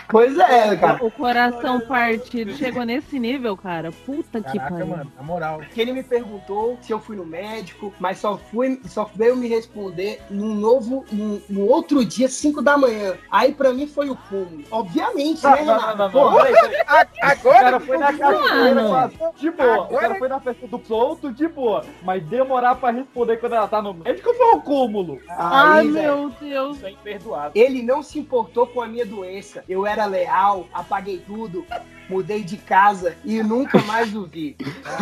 [0.09, 1.05] Pois é, cara.
[1.05, 3.91] O coração partido chegou nesse nível, cara.
[4.05, 4.87] Puta que Caraca, pariu.
[4.87, 5.61] mano, na moral.
[5.73, 9.47] que ele me perguntou se eu fui no médico, mas só fui, só veio me
[9.47, 13.15] responder num novo, num, no outro dia, 5 da manhã.
[13.31, 14.63] Aí pra mim foi o cúmulo.
[14.71, 15.97] Obviamente, Não, né, não, Renato?
[15.97, 16.41] não, não, Pô, não.
[16.43, 16.53] Peraí.
[16.53, 19.13] O Agora cara foi na cachoeira, Mano.
[19.37, 19.67] de boa.
[19.69, 21.85] O Agora- cara foi na festa do solto, de boa.
[22.03, 25.19] Mas demorar pra responder quando ela tá no médico foi um cúmulo.
[25.29, 26.77] Ai, aí, velho, meu Deus.
[26.77, 27.51] Isso é imperdoável.
[27.53, 29.63] Ele não se importou com a minha doença.
[29.69, 31.65] Eu era leal, apaguei tudo,
[32.09, 34.57] mudei de casa e nunca mais o vi.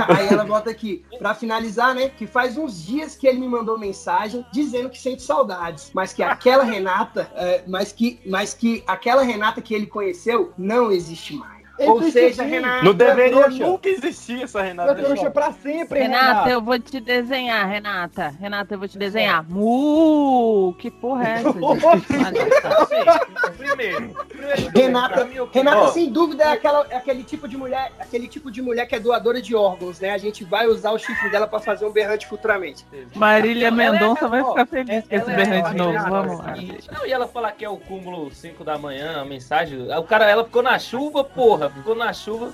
[0.07, 2.09] Aí ela bota aqui, pra finalizar, né?
[2.09, 6.21] Que faz uns dias que ele me mandou mensagem dizendo que sente saudades, mas que
[6.21, 11.56] aquela Renata, é, mas, que, mas que aquela Renata que ele conheceu não existe mais.
[11.79, 12.43] Ou seja.
[12.43, 12.83] Renata.
[12.83, 13.67] Não deveria trouxa.
[13.67, 14.95] nunca existir essa Renata.
[14.95, 16.49] trouxa pra sempre, Renata, Renata.
[16.49, 18.33] eu vou te desenhar, Renata.
[18.39, 19.45] Renata, eu vou te desenhar.
[19.49, 20.73] Mu!
[20.79, 21.49] Que porra é essa.
[21.49, 21.57] Assim,
[23.57, 27.91] primeiro, primeiro Renata, mim, Renata, ó, sem dúvida, é, aquela, é aquele tipo de mulher,
[27.99, 30.11] aquele tipo de mulher que é doadora de órgãos, né?
[30.11, 32.85] A gente vai usar o chifre dela pra fazer um berrante futuramente.
[33.15, 35.91] Marília é- Mendonça vai ó, ficar feliz com esse é- berrante novo.
[35.91, 36.57] Renata, Vamos lá.
[36.57, 39.87] e- Não, e ela falar que é o cúmulo 5 da manhã, a mensagem.
[39.97, 41.66] O cara, ela ficou na chuva, porra.
[41.69, 42.51] Ficou na chuva.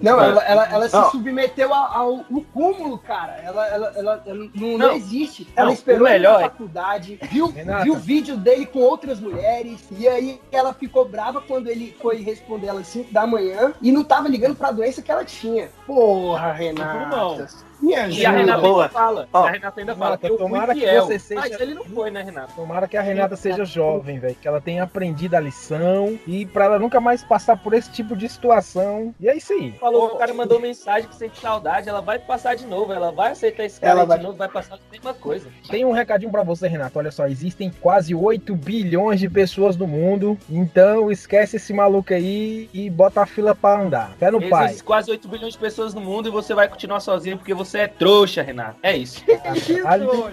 [0.00, 3.32] Não, ela, ela, ela se submeteu ao, ao, ao cúmulo, cara.
[3.42, 4.92] Ela, ela, ela, ela não, não Não.
[4.94, 5.46] existe.
[5.56, 7.84] Não, Ela esperou melhor na é- faculdade, viu, Renata.
[7.84, 12.66] viu vídeo dele com outras mulheres, e aí ela ficou brava quando ele foi responder
[12.68, 15.68] ela às 5 da manhã e não tava ligando pra doença que ela tinha.
[15.86, 17.48] Porra, Renata.
[17.84, 18.30] Me E a.
[18.30, 18.82] Renata boa.
[18.84, 19.28] ainda fala.
[19.32, 20.10] Ó, a Renata ainda fala.
[20.16, 22.52] Renata, Eu tomara que você seja- Mas ele não foi, né, Renata?
[22.54, 24.34] Tomara que a Renata seja jovem, velho.
[24.40, 28.16] Que ela tenha aprendido a lição e pra ela nunca mais passar por esse tipo
[28.16, 29.14] de situação.
[29.20, 29.72] E é isso aí.
[29.72, 33.32] Falou, o cara mandou mensagem que sente saudade, ela vai passar de novo, ela vai
[33.32, 35.48] aceitar esse cara vai- de novo, vai passar a mesma coisa.
[35.68, 36.98] Tem um recadinho pra você, Renato.
[36.98, 40.38] Olha só, existem quase 8 bilhões de pessoas no mundo.
[40.48, 44.12] Então esquece esse maluco aí e bota a fila pra andar.
[44.18, 44.66] Fé no pai.
[44.66, 47.73] Existem quase 8 bilhões de pessoas no mundo e você vai continuar sozinho porque você
[47.78, 48.76] é trouxa, Renato.
[48.82, 49.22] É isso.
[49.82, 50.30] Caralho.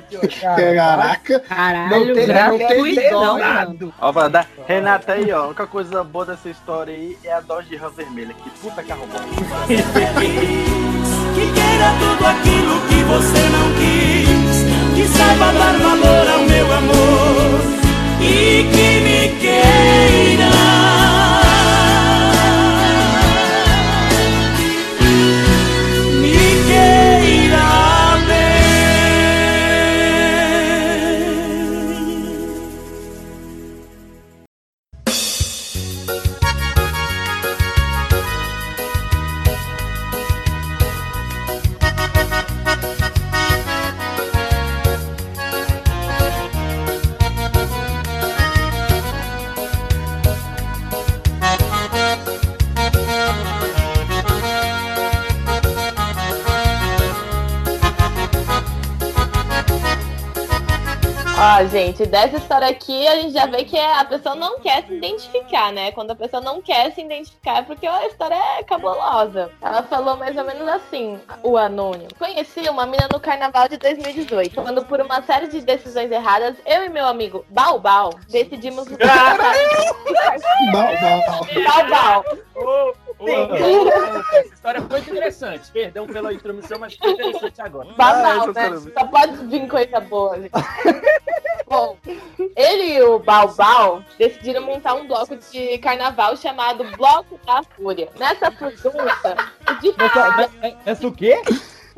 [0.76, 1.40] Caraca.
[1.42, 3.94] Caralho, Não tem- não tem gratuitão, dó, mano.
[4.00, 4.48] Ó, vai dar.
[4.68, 5.44] Renata aí, ó.
[5.44, 8.34] A única coisa boa dessa história aí é a Dodge Ram vermelha.
[8.44, 9.20] Que puta que arrumou.
[11.34, 14.96] Que queira tudo aquilo que você não quis.
[14.96, 17.51] Que saiba dar valor ao meu amor.
[62.02, 65.72] Gente, dessa história aqui a gente já vê que a pessoa não quer se identificar,
[65.72, 65.92] né?
[65.92, 69.52] Quando a pessoa não quer se identificar é porque a história é cabulosa.
[69.62, 72.10] Ela falou mais ou menos assim, o anônimo.
[72.18, 76.84] Conheci uma mina no carnaval de 2018, quando por uma série de decisões erradas, eu
[76.86, 78.88] e meu amigo Balbal decidimos...
[80.72, 82.26] Balbal.
[82.56, 82.94] Ô,
[83.28, 85.72] Essa história foi interessante.
[85.72, 87.90] Perdão pela intromissão, mas foi interessante agora.
[87.94, 88.92] Babau, essa né?
[88.98, 90.40] Só pode vir coisa boa.
[90.40, 90.52] gente.
[91.72, 91.98] Bom,
[92.54, 98.10] ele e o Balbal decidiram montar um bloco de carnaval chamado Bloco da Fúria.
[98.20, 101.42] Nessa o de Essa, essa o quê?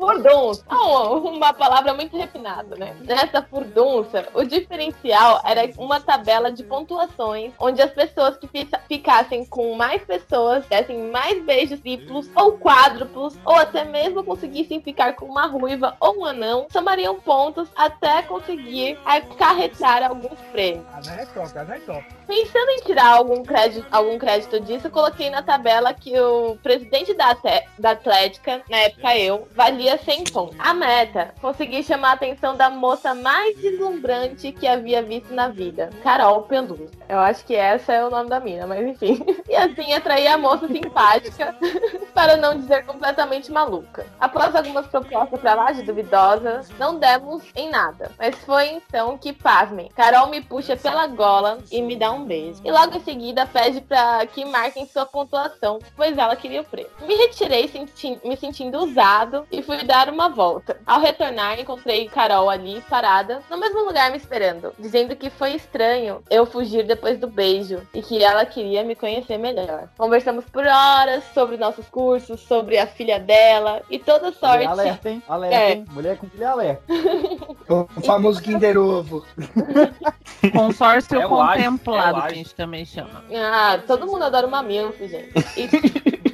[0.06, 0.64] Furdunça.
[0.70, 2.96] Não, uma palavra muito refinada, né?
[3.00, 9.44] Nessa furdunça, o diferencial era uma tabela de pontuações, onde as pessoas que fi- ficassem
[9.44, 15.26] com mais pessoas, dessem mais beijos triplos ou quádruplos, ou até mesmo conseguissem ficar com
[15.26, 20.84] uma ruiva ou um anão, somariam pontos até conseguir acarretar alguns prêmios.
[20.92, 22.04] A é top, a é top.
[22.26, 27.14] Pensando em tirar algum crédito, algum crédito disso, eu coloquei na tabela que o presidente
[27.14, 27.36] da,
[27.78, 30.56] da Atlética, na época eu, valia 100 pontos.
[30.58, 35.90] A meta, consegui chamar a atenção da moça mais deslumbrante que havia visto na vida,
[36.02, 36.90] Carol Peluz.
[37.08, 39.24] Eu acho que essa é o nome da mina, mas enfim.
[39.48, 41.54] E assim atrair a moça simpática,
[42.12, 44.04] para não dizer completamente maluca.
[44.18, 48.10] Após algumas propostas pra lá de duvidosa, não demos em nada.
[48.18, 52.60] Mas foi então que, pasmem, Carol me puxa pela gola e me dá um beijo.
[52.64, 56.90] E logo em seguida pede pra que marquem sua pontuação, pois ela queria o prêmio.
[57.06, 60.76] Me retirei senti- me sentindo usado e fui dar uma volta.
[60.86, 66.22] Ao retornar, encontrei Carol ali, parada, no mesmo lugar me esperando, dizendo que foi estranho
[66.30, 69.88] eu fugir depois do beijo e que ela queria me conhecer melhor.
[69.96, 74.58] Conversamos por horas sobre nossos cursos, sobre a filha dela e toda sorte.
[74.66, 75.22] Mulher alerta, hein?
[75.28, 75.72] Alerta, É.
[75.72, 75.84] hein?
[75.90, 76.82] Mulher com filha alerta.
[77.66, 79.24] O famoso Kinder Ovo.
[80.52, 83.24] Consórcio É é contemplado, o que a gente também chama.
[83.34, 85.32] Ah, todo mundo adora uma milf, gente.
[85.56, 86.33] E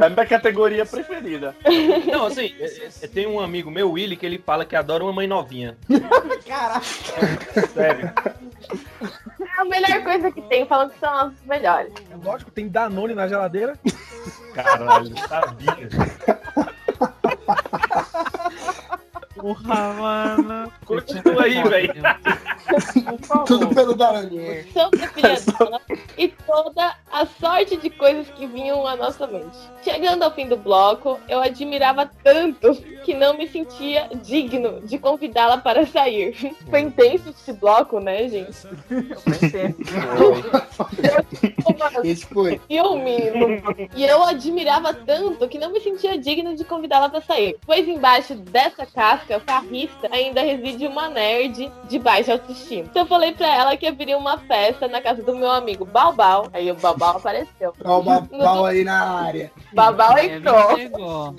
[0.00, 1.54] É a minha categoria preferida.
[2.10, 5.12] Não, assim, é- é- tem um amigo meu, Willy, que ele fala que adora uma
[5.12, 5.76] mãe novinha.
[6.46, 6.80] Caraca.
[7.72, 8.12] Sério.
[9.40, 11.92] é a melhor coisa que tem, falando que são as melhores.
[12.10, 13.78] É lógico, tem Danone na geladeira.
[14.54, 15.88] Caralho, sabia.
[19.40, 20.72] Porra, mano.
[20.84, 21.94] Continua aí, velho.
[23.46, 24.66] Tudo pelo Daronier.
[24.72, 25.08] sobre a
[26.16, 29.58] e toda a sorte de coisas que vinham à nossa mente.
[29.82, 32.74] Chegando ao fim do bloco, eu admirava tanto
[33.04, 36.54] que não me sentia digno de convidá-la para sair.
[36.68, 38.68] Foi intenso esse bloco, né, gente?
[42.04, 42.60] Esse foi.
[42.68, 43.14] filme.
[43.94, 47.56] E eu admirava tanto que não me sentia digna de convidá-la para sair.
[47.64, 52.88] Pois embaixo dessa casca farrista ainda reside uma nerd de baixa autoestima.
[52.90, 56.48] Então eu falei pra ela que haveria uma festa na casa do meu amigo Balbal.
[56.52, 57.72] Aí o Balbal apareceu.
[57.84, 59.52] Ó, o Babal aí na área.
[59.72, 60.76] Balbal Ele entrou.
[60.76, 61.36] chegou.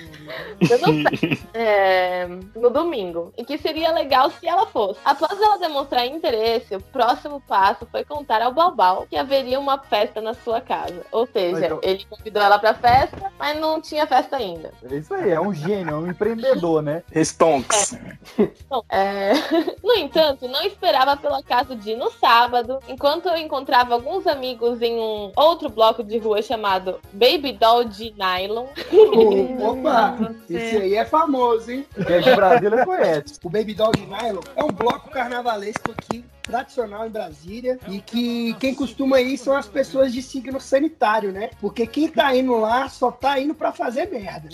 [0.69, 1.41] Eu não sei.
[1.53, 3.33] É, no domingo.
[3.37, 4.99] E que seria legal se ela fosse.
[5.03, 10.21] Após ela demonstrar interesse, o próximo passo foi contar ao Balbal que haveria uma festa
[10.21, 11.01] na sua casa.
[11.11, 14.71] Ou seja, ele convidou ela pra festa, mas não tinha festa ainda.
[14.89, 17.03] É isso aí, é um gênio, é um empreendedor, né?
[17.15, 17.80] Stonks.
[18.69, 19.33] Bom, é,
[19.83, 24.93] No entanto, não esperava pelo acaso de, no sábado, enquanto eu encontrava alguns amigos em
[24.99, 28.67] um outro bloco de rua chamado Baby Doll de Nylon,
[29.59, 30.17] Opa,
[30.49, 31.85] esse aí é famoso, hein?
[32.05, 33.39] Quem é de Brasília conhece.
[33.43, 38.53] O Baby Doll de Nylon é um bloco carnavalesco aqui, tradicional em Brasília, e que
[38.55, 41.49] quem costuma ir são as pessoas de signo sanitário, né?
[41.59, 44.49] Porque quem tá indo lá só tá indo pra fazer merda.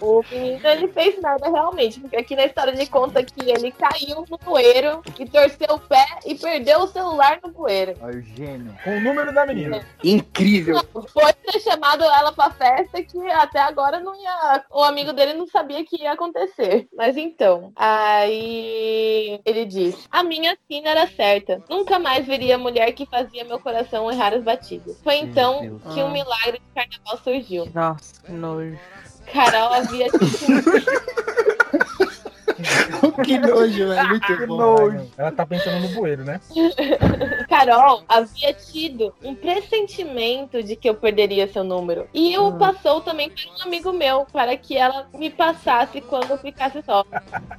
[0.00, 4.24] o menino ele fez merda realmente, porque aqui na história ele conta que ele caiu
[4.28, 7.94] no bueiro e torceu o pé e perdeu o celular no bueiro.
[8.00, 8.74] Olha o gênio.
[8.84, 9.86] Com o número da menina.
[10.02, 10.80] Incrível.
[11.12, 14.64] Foi ter chamado ela pra festa que até agora não ia.
[14.70, 16.88] O amigo dele não sabia que ia acontecer.
[16.96, 21.62] Mas então, aí ele disse: A minha sina era certa.
[21.68, 24.98] Nunca mais veria a mulher que fazia meu coração errar as batidas.
[25.02, 25.94] Foi então Deus.
[25.94, 27.68] que um milagre de carnaval surgiu.
[27.74, 28.78] Nossa, que nojo.
[29.32, 30.06] Carol havia
[33.24, 34.08] que nojo, velho.
[34.08, 34.56] Muito Que bom.
[34.56, 35.06] nojo.
[35.16, 36.40] Ela tá pensando no bueiro, né?
[37.48, 42.06] Carol havia tido um pressentimento de que eu perderia seu número.
[42.12, 46.38] E o passou também para um amigo meu, para que ela me passasse quando eu
[46.38, 47.04] ficasse só.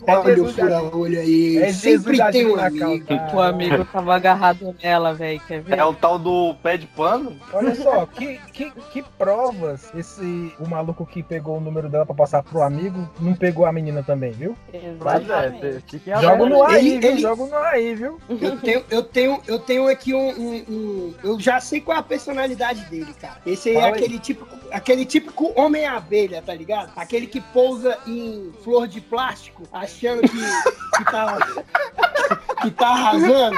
[0.07, 1.57] Olha o fura-olho aí.
[1.57, 3.05] É Sempre tem um amigo.
[3.33, 5.39] O amigo tava agarrado nela, velho.
[5.47, 5.77] Quer ver?
[5.77, 7.35] É o tal do pé de pano?
[7.53, 12.15] Olha só, que, que, que provas esse o maluco que pegou o número dela pra
[12.15, 14.55] passar pro amigo não pegou a menina também, viu?
[14.73, 15.83] É, Exatamente.
[15.87, 17.09] fiquem Jogo no ar aí, Ele- viu?
[17.11, 18.19] ele- Jogo no ar aí, viu?
[18.29, 21.99] Eu tenho, eu tenho, eu tenho aqui um, um- um- Eu já sei qual é
[21.99, 23.37] a personalidade dele, cara.
[23.45, 23.99] Esse aí é Fala aí.
[24.03, 26.91] aquele típico, aquele típico homem-abelha, tá ligado?
[26.95, 31.37] Aquele que pousa em flor de plástico, achando que, que, tá,
[32.61, 33.57] que tá arrasando.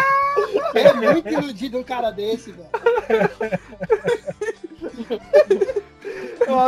[0.74, 2.70] É muito iludido um cara desse, velho.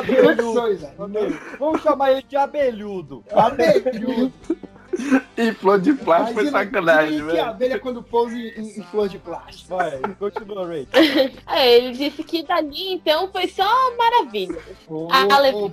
[0.01, 1.39] Velho.
[1.59, 3.23] Vamos chamar ele de abelhudo.
[3.31, 4.33] Abelhudo.
[5.35, 7.49] E flor de plástico foi sacanagem, imagina que a velho.
[7.55, 9.75] abelha quando pousa em, em- flor de plástico.
[9.75, 10.87] Vai, continua, Ray.
[11.47, 13.67] É, ele disse que dali então foi só
[13.97, 14.59] maravilha.
[14.87, 15.15] Opa,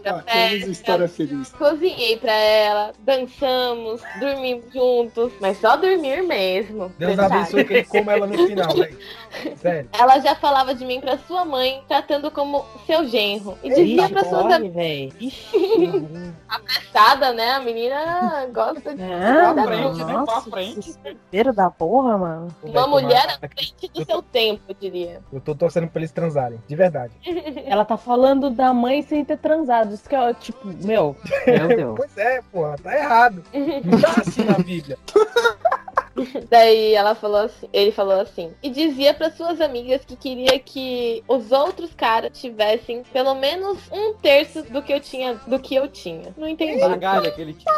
[0.03, 1.51] café, temos história feliz.
[1.53, 6.93] Cozinhei pra ela, dançamos, dormimos juntos, mas só dormir mesmo.
[6.99, 7.35] Deus Detalhe.
[7.35, 8.99] abençoe que ele coma ela no final, velho.
[9.57, 9.89] Sério.
[9.93, 13.57] Ela já falava de mim pra sua mãe, tratando como seu genro.
[13.62, 14.75] E dizia pra suas amigas.
[14.75, 16.35] velho.
[16.49, 17.53] Apressada, né?
[17.53, 19.10] A menina gosta de.
[19.19, 22.49] Não, Gosta mano, de- nossa, desespero da porra, mano.
[22.63, 25.21] Uma mulher à frente do seu tempo, eu diria.
[25.33, 27.13] Eu tô torcendo pra eles transarem, de verdade.
[27.67, 29.95] Ela tá falando da mãe sem ter transado.
[29.95, 31.95] Isso que é, tipo, meu, meu Deus.
[31.97, 33.43] Pois é, porra, tá errado.
[33.85, 34.99] Não tá assim na Bíblia.
[36.49, 41.23] Daí ela falou assim, ele falou assim, e dizia para suas amigas que queria que
[41.29, 45.89] os outros caras tivessem pelo menos um terço do que eu tinha, do que eu
[45.89, 46.35] tinha.
[46.37, 46.81] Não entendi.
[46.81, 47.71] Bagalha que ele tinha.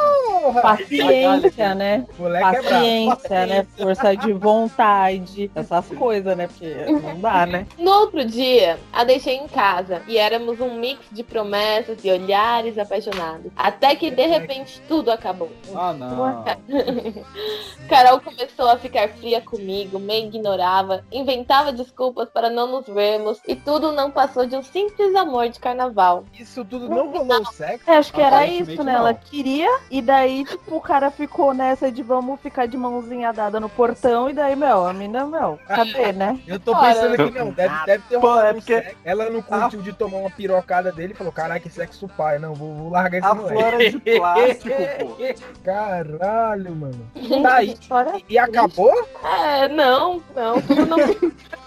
[0.62, 2.07] Paciência, né?
[2.18, 2.68] moleque é brabo.
[2.68, 3.66] Paciência, né?
[3.76, 5.51] Força de vontade.
[5.55, 6.47] Essas coisas, né?
[6.47, 7.66] Porque não dá, né?
[7.78, 12.78] No outro dia, a deixei em casa e éramos um mix de promessas e olhares
[12.78, 13.53] apaixonados.
[13.57, 15.51] Até que de repente tudo acabou.
[15.74, 16.45] Ah, não.
[17.89, 23.55] Carol começou a ficar fria comigo, me ignorava, inventava desculpas para não nos vermos e
[23.55, 26.24] tudo não passou de um simples amor de carnaval.
[26.39, 27.91] Isso tudo não rolou sexo?
[27.91, 28.93] É, acho que era isso, né?
[28.93, 29.01] não.
[29.01, 33.59] Ela queria, e daí, tipo, o cara ficou nessa de vamos ficar de mãozinha dada
[33.61, 36.41] no portão, e daí, meu, a mina, meu, cadê, né?
[36.47, 38.97] Eu tô pensando que não, deve, deve ter Pô, rolado é um porque- sexo.
[39.05, 42.55] Ela não curtiu de tomar uma pirocada dele e falou: Caraca, que sexo pai, não,
[42.55, 45.16] vou, vou largar esse A flora de plástico, pô.
[45.64, 47.11] Caralho, mano.
[47.43, 47.72] Tá aí.
[47.72, 48.11] História?
[48.28, 48.92] E acabou?
[49.24, 50.98] É, não, não, tudo não.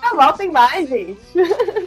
[0.02, 1.20] Carnaval tem mais, gente.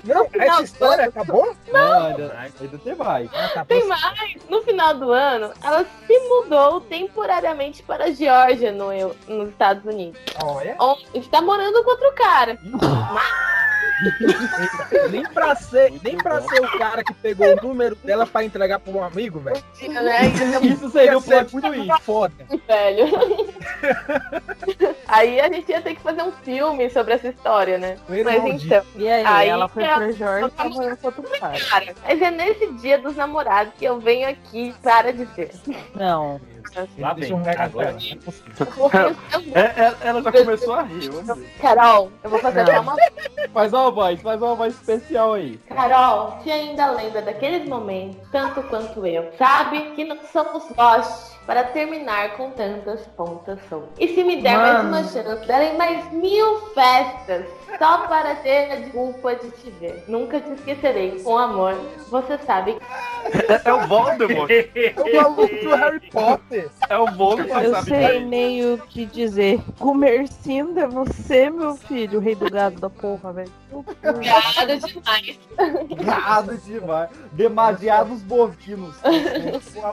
[0.04, 1.54] Não, essa história acabou?
[1.72, 3.30] Não, ainda, ainda tem mais.
[3.32, 4.36] Ah, tá, Tem mais.
[4.48, 8.88] No final do ano, ela se mudou temporariamente para a Geórgia, no,
[9.28, 10.20] nos Estados Unidos.
[10.42, 12.59] Olha, Onde está morando com outro cara.
[15.11, 18.78] nem pra, ser, nem pra ser o cara que pegou o número dela pra entregar
[18.78, 19.62] pra um amigo, velho.
[19.88, 20.26] Né?
[20.62, 22.03] Isso seria Ia um plot muito twist.
[22.03, 22.34] foda.
[22.66, 23.07] velho.
[25.09, 27.96] Aí a gente ia ter que fazer um filme sobre essa história, né?
[28.09, 31.59] Mas então, E aí, Aí ela foi pro Jorge e tava morando com outro cara.
[31.59, 35.51] cara, mas é nesse dia dos namorados que eu venho aqui para dizer.
[35.94, 36.40] Não.
[36.98, 37.96] Lá um agora.
[39.54, 41.11] é É, é, ela já começou a rir.
[41.61, 42.96] Carol, eu vou fazer até uma.
[43.52, 45.56] Faz uma voz, faz uma voz especial aí.
[45.68, 51.64] Carol, se ainda lembra daqueles momentos, tanto quanto eu, sabe que não somos nós para
[51.64, 53.88] terminar com tantas pontas soltas.
[53.99, 54.90] E se me der Mano.
[54.90, 57.46] mais uma chance, darei mais mil festas.
[57.78, 60.05] Só para ter a desculpa de te ver.
[60.07, 61.22] Nunca te esquecerei.
[61.22, 61.74] Com amor,
[62.11, 62.76] você sabe.
[63.24, 64.51] É, é o Voldemort.
[64.51, 66.68] É o maluco do Harry Potter.
[66.86, 67.88] É o Voldemort, Eu sabe?
[67.88, 69.59] sei nem o que dizer.
[69.78, 73.53] Comercindo é você, meu filho, o rei do gado da porra, velho.
[73.72, 75.38] Obrigada demais.
[76.04, 77.10] Gado demais.
[77.32, 78.96] Demasiados bovinos.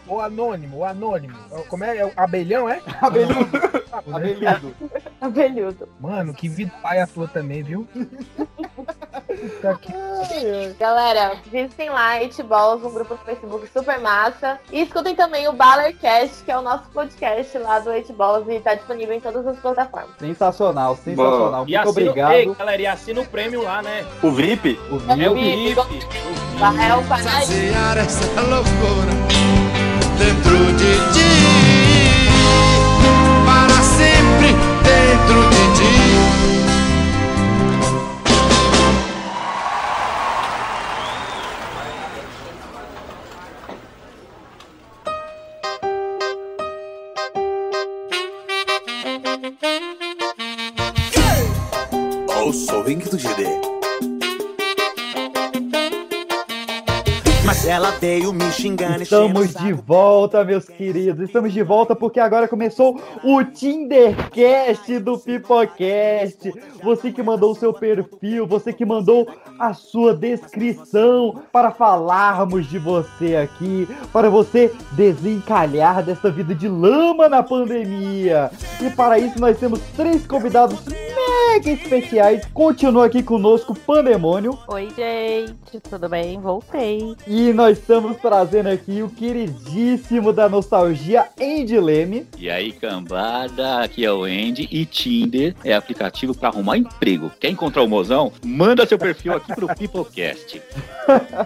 [0.07, 1.37] O, o anônimo, o anônimo.
[1.67, 1.97] Como é?
[1.97, 2.81] É o abelhão, é?
[3.01, 3.49] Abelhudo.
[4.11, 4.75] Abelhudo.
[5.21, 5.89] Abelhudo.
[5.99, 7.87] Mano, que vida pai a tua também, viu?
[10.79, 12.13] Galera, visitem lá,
[12.47, 14.59] Balls, um grupo no Facebook super massa.
[14.71, 18.75] E escutem também o Ballercast, que é o nosso podcast lá do Balls e tá
[18.75, 20.09] disponível em todas as plataformas.
[20.19, 21.65] Sensacional, sensacional.
[21.67, 22.33] E Muito assina, obrigado.
[22.33, 24.05] Ei, galera, e assina o prêmio lá, né?
[24.21, 24.79] O VIP?
[24.89, 25.35] O É o.
[25.35, 25.75] VIP.
[26.59, 27.41] Rafael Paraíba.
[27.41, 29.11] Saciar essa loucura
[30.17, 31.35] dentro de ti.
[33.45, 36.34] Para sempre dentro de ti.
[57.75, 61.21] Ela veio me xingando e Estamos de volta, meus queridos.
[61.21, 66.53] Estamos de volta porque agora começou o Tindercast do Pipocast.
[66.81, 69.27] Você que mandou o seu perfil, você que mandou
[69.59, 77.27] a sua descrição para falarmos de você aqui, para você desencalhar dessa vida de lama
[77.27, 78.51] na pandemia.
[78.81, 82.45] E para isso nós temos três convidados mega especiais.
[82.53, 84.57] Continua aqui conosco Pandemônio.
[84.67, 86.39] Oi, gente, tudo bem?
[86.39, 87.15] Voltei.
[87.25, 92.27] E nós estamos trazendo aqui o queridíssimo da nostalgia, Andy Leme.
[92.37, 97.31] E aí, cambada, aqui é o Andy e Tinder é aplicativo para arrumar emprego.
[97.39, 98.31] Quer encontrar o mozão?
[98.43, 100.61] Manda seu perfil aqui pro Peoplecast.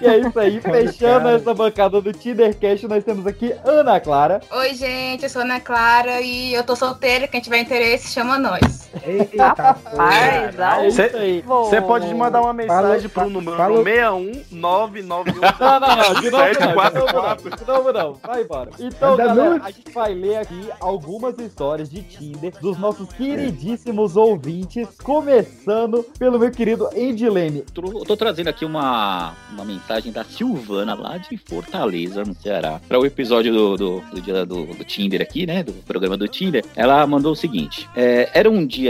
[0.00, 4.40] E é isso aí, fechando essa bancada do Tindercast, nós temos aqui Ana Clara.
[4.50, 7.28] Oi, gente, eu sou Ana Clara e eu tô solteira.
[7.28, 8.83] Quem tiver interesse, chama nós.
[9.02, 10.94] Eita, Rapaz.
[11.44, 13.84] Você pode mandar uma mensagem Falou, pro número falou.
[13.84, 15.40] 61991.
[15.58, 17.00] Não, não, não, de novo não, de 744.
[17.00, 18.70] novo não, de novo não, vai embora.
[18.78, 24.88] Então, galera, a gente vai ler aqui algumas histórias de Tinder dos nossos queridíssimos ouvintes,
[25.02, 27.64] começando pelo meu querido Andy Leme.
[27.72, 33.06] Tô, trazendo aqui uma, uma mensagem da Silvana, lá de Fortaleza, no Ceará, para o
[33.06, 35.62] episódio do, do, do dia do, do Tinder aqui, né?
[35.62, 36.64] Do programa do Tinder.
[36.76, 38.83] Ela mandou o seguinte: é, era um dia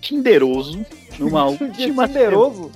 [0.00, 0.84] tinderoso.
[1.20, 2.70] Numa Um última semana-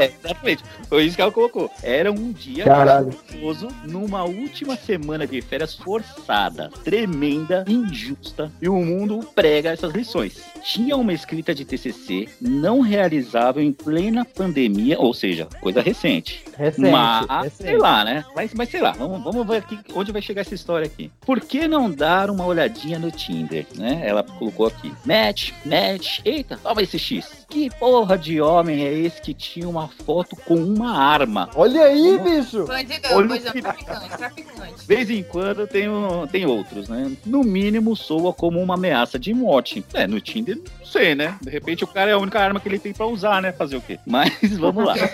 [0.00, 0.62] É, exatamente.
[0.88, 1.70] Foi isso que ela colocou.
[1.82, 3.06] Era um dia Caralho.
[3.06, 10.40] gostoso numa última semana de férias forçada, tremenda, injusta, e o mundo prega essas lições.
[10.62, 16.44] Tinha uma escrita de TCC não realizável em plena pandemia, ou seja, coisa recente.
[16.56, 17.56] Recente, Mas, recente.
[17.70, 18.24] sei lá, né?
[18.34, 21.10] Mas, mas sei lá, vamos, vamos ver aqui onde vai chegar essa história aqui.
[21.24, 24.02] Por que não dar uma olhadinha no Tinder, né?
[24.04, 24.92] Ela colocou aqui.
[25.06, 27.46] Match, match, eita, toma esse X.
[27.48, 31.48] Que porra de homem é esse que tinha uma foto com uma arma?
[31.54, 32.64] Olha aí, bicho!
[32.66, 34.74] Bandidão, Olha bandidão, que- traficante, traficante.
[34.80, 37.12] De vez em quando tem, um- tem outros, né?
[37.24, 39.84] No mínimo soa como uma ameaça de morte.
[39.94, 41.36] É, no Tinder, não sei, né?
[41.42, 43.52] De repente o cara é a única arma que ele tem pra usar, né?
[43.52, 43.98] Fazer o quê?
[44.06, 44.94] Mas vamos lá.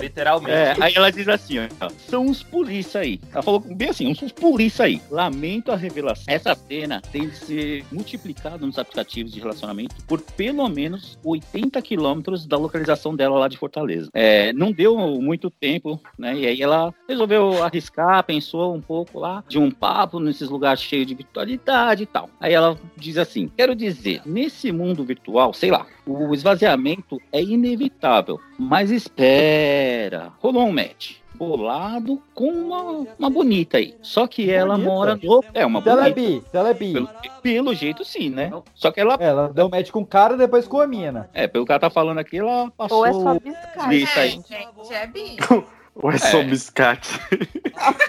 [0.00, 0.50] Literalmente.
[0.52, 3.20] É, aí ela diz assim, ó, são os polícia aí.
[3.32, 5.00] Ela falou bem assim, os polícia aí.
[5.10, 6.24] Lamento a revelação.
[6.26, 12.46] Essa cena tem de ser multiplicada nos aplicativos de relacionamento por pelo menos 80 quilômetros
[12.46, 14.10] da localização dela lá de Fortaleza.
[14.14, 16.36] É, não deu muito tempo, né?
[16.36, 21.06] E aí ela resolveu arriscar, pensou um pouco lá de um papo nesses lugares cheios
[21.06, 22.30] de virtualidade e tal.
[22.40, 28.38] Aí ela diz assim: quero dizer, nesse mundo virtual, sei lá, o esvaziamento é inevitável,
[28.56, 31.23] mas espera, rolou um match.
[31.46, 33.94] Bolado com uma, uma bonita aí.
[34.02, 34.90] Só que ela Bonita?
[34.90, 35.44] mora no.
[35.52, 36.40] É, uma Se ela é bonita.
[36.40, 36.92] bi, se ela é bi.
[36.92, 37.08] Pelo,
[37.42, 38.50] pelo jeito, sim, né?
[38.74, 39.14] Só que ela.
[39.20, 41.28] Ela deu match com o cara e depois com a mina.
[41.34, 42.98] É, pelo que ela tá falando aqui, ela passou.
[42.98, 43.94] Ou é só biscate.
[43.96, 44.30] Isso aí.
[44.30, 45.36] Gente, é bi.
[45.96, 46.44] Ou é só É.
[46.44, 47.08] biscate?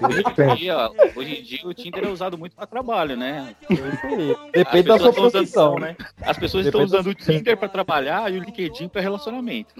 [0.02, 3.56] Hoje em, dia, hoje em dia o Tinder é usado muito para trabalho, né?
[4.54, 5.70] Depende da As sua profissão.
[5.76, 5.96] usando- né?
[6.22, 9.74] As pessoas Depende estão usando o Tinder para trabalhar e o LinkedIn para relacionamento.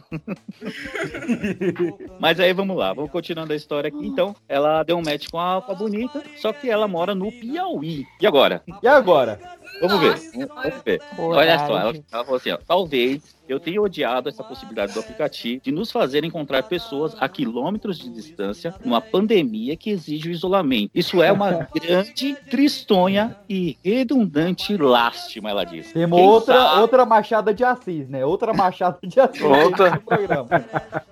[2.20, 4.06] Mas aí vamos lá, vamos continuando a história aqui.
[4.06, 7.32] Então, ela deu um match com a, com a bonita, só que ela mora no
[7.32, 8.06] Piauí.
[8.22, 8.64] E agora?
[8.82, 9.40] E agora?
[9.82, 10.10] Vamos ver.
[10.10, 11.02] Nossa, Vamos, ver.
[11.18, 15.62] Olha só, ela, ela falou assim: ó, talvez eu tenha odiado essa possibilidade do aplicativo
[15.64, 20.92] de nos fazer encontrar pessoas a quilômetros de distância numa pandemia que exige o isolamento.
[20.94, 25.94] Isso é uma grande, tristonha e redundante lástima, ela disse.
[25.94, 28.26] Temos Quem outra, sabe- outra Machada de Assis, né?
[28.26, 29.42] Outra Machada de Assis.
[29.66, 30.02] Outra.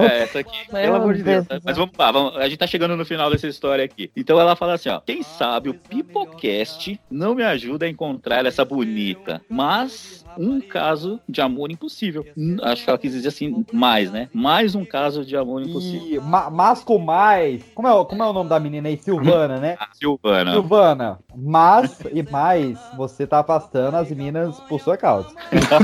[0.00, 1.46] É, essa aqui, pelo amor de Deus.
[1.46, 1.60] Deus.
[1.64, 4.10] Mas vamos lá, vamos- a gente tá chegando no final dessa história aqui.
[4.16, 5.00] Então ela fala assim, ó.
[5.00, 11.40] Quem sabe o Pipocast não me ajuda a encontrar essa bonita, mas um caso de
[11.40, 12.24] amor impossível.
[12.36, 14.28] Hum, Acho que ela quis dizer assim, mais, né?
[14.32, 16.06] Mais um caso de amor impossível.
[16.06, 17.62] E ma mas com mais.
[17.74, 18.96] Como é, o- como é o nome da menina aí?
[18.96, 19.76] Silvana, né?
[19.80, 20.52] A Silvana.
[20.52, 25.28] Silvana, mas e mais, você tá afastando as minas por sua causa.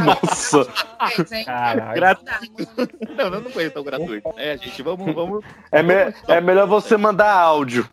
[0.05, 0.67] Nossa.
[1.95, 2.97] Gratuito.
[3.17, 4.29] Não, não, não foi tão gratuito.
[4.37, 5.45] É, gente, vamos, vamos.
[5.73, 7.89] É, me- é melhor você mandar áudio.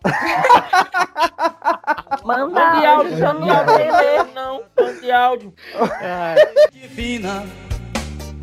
[2.23, 4.17] Manda áudio, eu não sei ler.
[4.19, 4.63] áudio, não.
[4.79, 5.53] Mande áudio.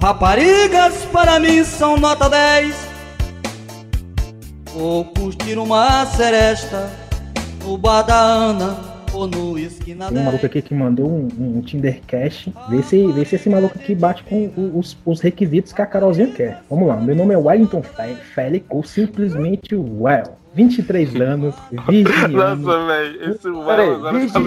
[0.01, 2.75] Raparigas para mim são nota 10.
[4.73, 6.91] Vou curtir uma seresta
[7.63, 8.79] no bar da Ana
[9.13, 10.45] ou no esquina Tem um maluco 10.
[10.47, 12.49] aqui que mandou um, um Tinder Cash.
[12.71, 16.29] Vê se, vê se esse maluco aqui bate com os, os requisitos que a Carolzinha
[16.29, 16.63] quer.
[16.71, 20.40] Vamos lá, meu nome é Wellington Félix, ou simplesmente Well.
[20.55, 21.55] 23 anos,
[21.89, 22.57] virginiano.
[22.67, 23.31] Nossa, velho.
[23.31, 24.41] Esse vai Peraí, agora tá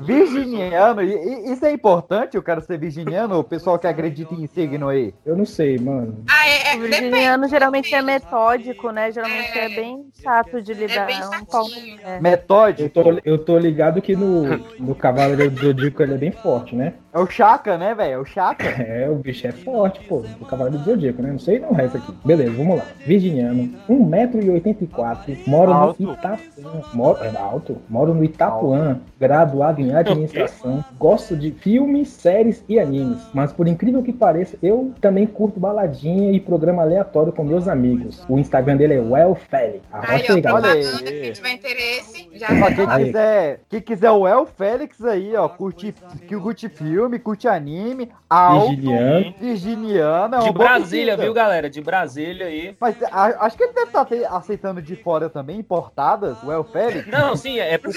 [0.00, 5.14] virginiano, isso é importante, o cara ser virginiano, o pessoal que acredita em signo aí?
[5.24, 6.24] Eu não sei, mano.
[6.28, 7.00] Ah, é, é, O depende.
[7.00, 9.10] virginiano geralmente é metódico, né?
[9.12, 9.68] Geralmente é, É.
[9.76, 11.06] bem chato de lidar.
[11.06, 11.98] bem É um pau no- chatinho.
[12.04, 12.20] é.
[12.20, 12.82] Metódico.
[12.98, 14.44] Eu tô, eu tô ligado que no,
[14.78, 16.94] no Cavaleiro do Zodíaco ele é bem forte, né?
[17.12, 18.12] É o Chaka, né, velho?
[18.12, 18.64] É o Chaka.
[18.90, 20.22] É, o bicho é forte, pô.
[20.40, 21.30] O Cavaleiro do Zodíaco, né?
[21.32, 22.12] Não sei não o resto aqui.
[22.24, 22.84] Beleza, vamos lá.
[23.06, 25.29] Virginiano, 1,84m, aqui.
[25.46, 26.02] Moro Alto.
[26.02, 26.82] no Itapuã.
[26.94, 27.78] Moro, é alto.
[27.88, 30.84] Moro no Itapuã, graduado em administração.
[30.98, 33.18] Gosto de filmes, séries e animes.
[33.34, 38.24] Mas por incrível que pareça, eu também curto baladinha e programa aleatório com meus amigos.
[38.28, 39.80] O Instagram dele é WellFelix.
[39.92, 40.80] Aí, ó, aí, galera.
[41.02, 43.04] quem tiver interesse, já Ó, quem Aí.
[43.06, 45.94] quiser, quem quiser o El Félix aí, ó, curte,
[46.26, 49.34] que curte filme, curte anime, alto, Virginiano.
[49.40, 51.68] virginiano, é De Brasília, viu, galera?
[51.70, 52.76] De Brasília aí.
[52.80, 54.06] Mas a- acho que ele deve estar
[54.36, 57.06] aceitando de fora também, importadas, o El Félix.
[57.08, 57.90] Não, sim, é pro...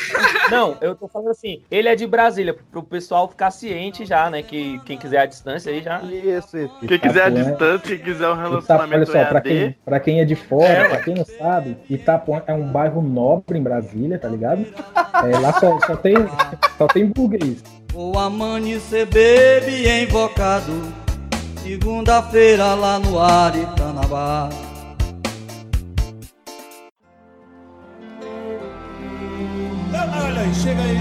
[0.52, 4.42] Não, eu tô falando assim, ele é de Brasília, pro pessoal ficar ciente já, né?
[4.42, 6.02] Que quem quiser a distância aí já.
[6.02, 6.74] Isso, isso.
[6.88, 10.00] Quem quiser a é- distância, quem quiser um Itapuã, olha relacionamento só, pra quem, pra
[10.00, 13.64] quem é de fora, É, pra quem não sabe, Itapuã é um bairro nobre em
[13.64, 14.66] Brasília, tá ligado?
[14.96, 16.16] É, lá só, só tem,
[16.78, 17.64] só tem burguês.
[17.94, 20.72] Vou amanhecer, baby, invocado.
[21.58, 24.50] Segunda-feira lá no Aritanabá.
[30.22, 30.98] Olha aí, chega aí.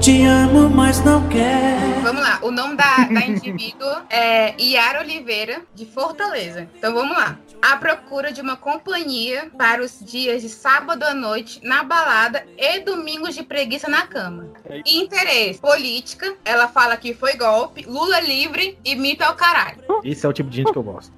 [0.00, 2.02] Te amo, mas não quero.
[2.02, 6.68] Vamos lá, o nome da, da indivíduo é Yara Oliveira, de Fortaleza.
[6.76, 7.38] Então vamos lá.
[7.72, 12.80] À procura de uma companhia para os dias de sábado à noite na balada e
[12.80, 14.48] domingos de preguiça na cama.
[14.84, 19.78] Interesse, política, ela fala que foi golpe, Lula livre e mito ao caralho.
[20.04, 21.10] Esse é o tipo de gente que eu gosto.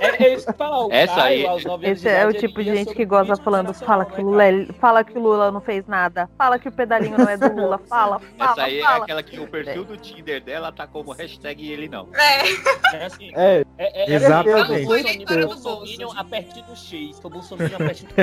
[0.00, 0.86] É, é isso que falar.
[0.86, 3.36] O Essa Caio, aí- aos nove anos Esse é o tipo de gente que gosta
[3.36, 4.22] falando, fala que.
[4.22, 7.36] Lula é- fala que o Lula não fez nada, fala que o pedalinho não é
[7.36, 9.04] do Lula, fala, fala, Essa aí é fala.
[9.04, 12.08] aquela que o perfil do Tinder dela tá como hashtag ele não.
[12.14, 13.30] É, É assim.
[13.34, 14.92] É, É, é, Exatamente.
[14.92, 17.18] É, Bolsonaro a partir do X.
[17.20, 18.14] Foi Bolsonaro a partir do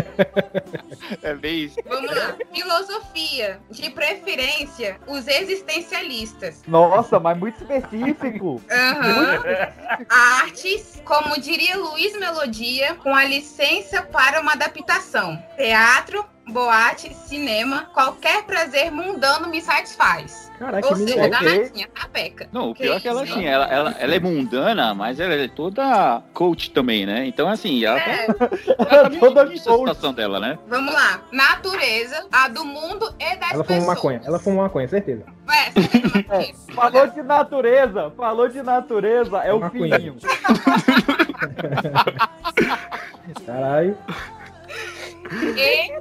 [1.24, 1.78] É bem isso.
[1.88, 2.36] vamos lá.
[2.54, 6.64] Filosofia, de preferência, os existencialistas.
[6.68, 8.62] nossa, mas muito específico.
[8.70, 9.42] Aham.
[10.10, 15.42] Artes, como diria Luiz Melodia, com a licença para uma adaptação.
[15.56, 20.47] Teatro, boate, cinema, qualquer prazer mundano me satisfaz.
[20.60, 22.50] Caraca, Ou que seja, danadinha, tá peca.
[22.52, 25.36] Não, o Que pior é que ela, assim, ela, ela, ela é mundana, mas ela
[25.36, 27.28] é toda coach também, né?
[27.28, 28.26] Então, assim, ela tá, É,
[28.96, 29.88] ela tá Toda difícil a coach.
[29.90, 30.58] situação dela, né?
[30.68, 31.22] vamos lá.
[31.32, 33.86] Natureza, a do mundo e das Ela fuma pessoas.
[33.86, 34.22] maconha.
[34.26, 35.24] Ela fuma maconha, certeza.
[35.48, 36.54] É, certeza, maconha.
[36.74, 39.96] Falou de natureza, falou de natureza, é o Maconha.
[39.96, 40.16] fininho.
[43.46, 43.98] Caralho.
[45.32, 45.92] E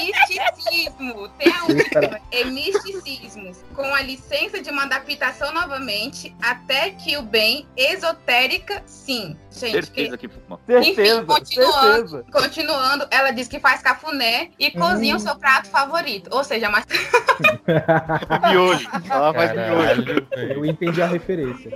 [0.00, 1.28] misticismo.
[1.38, 2.20] Tem a última.
[2.30, 3.52] E misticismo.
[3.74, 9.36] Com a licença de uma adaptação novamente, até que o bem esotérica, sim.
[9.50, 10.60] Gente, que- Certeza que fuma.
[10.66, 12.08] Certeza, Enfim, continuando.
[12.08, 12.24] certeza.
[12.30, 16.28] continuando, ela diz que faz cafuné e cozinha o seu prato favorito.
[16.32, 16.84] Ou seja, mas
[18.50, 18.88] Miolho.
[19.10, 20.26] Ela faz miolho.
[20.32, 21.70] Eu entendi a referência.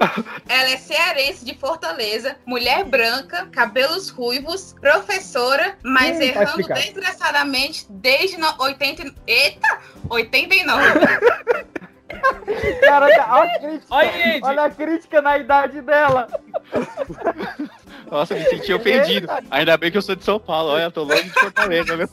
[0.48, 6.80] ela é cearense de Fortaleza, mulher branca, cabelos ruivos, professora, mas Hum, errando explicado.
[6.92, 9.78] Desgraçadamente desde no 80, eita,
[10.08, 10.82] 89.
[12.80, 13.94] Caraca, olha a crítica.
[13.94, 14.40] Olha.
[14.42, 16.28] Olha a crítica na idade dela.
[18.12, 19.26] Nossa, me senti ofendido.
[19.50, 20.72] Ainda bem que eu sou de São Paulo.
[20.72, 22.06] Olha, eu tô longe de Fortaleza, viu?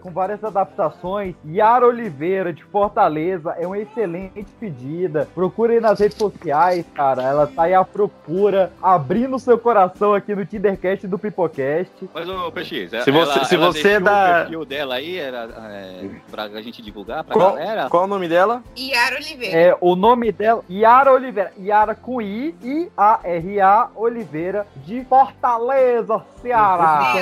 [0.00, 1.34] Com várias adaptações.
[1.44, 5.28] Yara Oliveira, de Fortaleza, é uma excelente pedida.
[5.34, 7.22] Procure aí nas redes sociais, cara.
[7.24, 12.08] Ela tá aí à procura, abrindo seu coração aqui no Tindercast do Pipocast.
[12.14, 15.48] Mas, ô, PX, Se você- se você é deixou da- o perfil dela aí, era
[15.68, 17.88] é, pra gente divulgar pra Qual, galera.
[17.90, 18.62] qual o nome dela?
[18.78, 19.56] Yara Oliveira.
[19.58, 21.52] É, o nome dela, Yara Oliveira.
[21.60, 24.27] Yara com I, I-A-R-A Oliveira,
[24.76, 27.14] de Fortaleza, Ceará.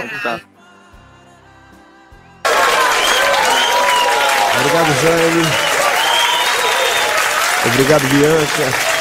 [4.58, 5.46] Obrigado, Jane.
[7.66, 8.96] Obrigado, Bianca.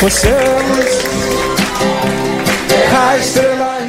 [0.00, 1.04] Você é a luz,
[2.98, 3.81] a estrela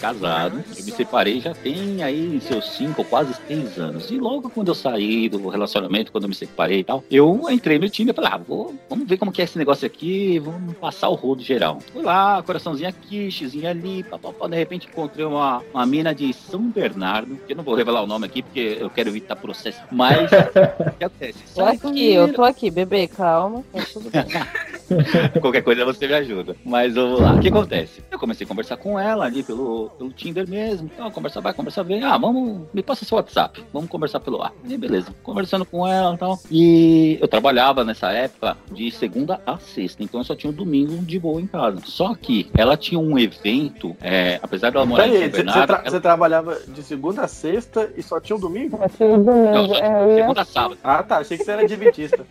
[0.00, 0.64] casado.
[0.76, 4.10] Eu me separei já tem aí seus cinco ou quase seis anos.
[4.10, 7.78] E logo quando eu saí do relacionamento, quando eu me separei e tal, eu entrei
[7.78, 10.74] no Tinder e falei, ah, vou, vamos ver como que é esse negócio aqui, vamos
[10.76, 11.80] passar o rodo geral.
[11.92, 14.48] Fui lá, coraçãozinho aqui, xizinho ali, papapá.
[14.48, 18.06] De repente encontrei uma, uma mina de São Bernardo, que eu não vou revelar o
[18.06, 19.80] nome aqui porque eu quero evitar processo.
[19.90, 21.38] Mas, o que acontece?
[21.54, 23.62] Tô aqui, eu tô aqui, bebê, calma.
[23.72, 24.24] Tá tudo bem.
[25.40, 26.56] Qualquer coisa você me ajuda.
[26.64, 27.34] Mas vamos lá.
[27.34, 28.02] O que acontece?
[28.10, 30.90] Eu comecei a conversar com ela ali pelo, pelo Tinder mesmo.
[30.92, 32.02] Então, conversar vai, conversar bem.
[32.02, 33.64] Ah, vamos, me passa seu WhatsApp.
[33.72, 34.52] Vamos conversar pelo ar.
[34.64, 35.14] E beleza.
[35.22, 36.38] Conversando com ela e tal.
[36.50, 40.02] E eu trabalhava nessa época de segunda a sexta.
[40.02, 41.80] Então eu só tinha um domingo de boa em casa.
[41.84, 45.66] Só que ela tinha um evento, é, apesar dela morar em Peraí, São você, Bernardo.
[45.66, 48.76] tra- ela- você trabalhava de segunda a sexta e só tinha um domingo?
[48.78, 49.52] Só tinha um domingo.
[49.52, 50.78] Não, só tinha segunda a sábado.
[50.82, 51.18] Ah, tá.
[51.18, 52.26] Achei que você era adventista.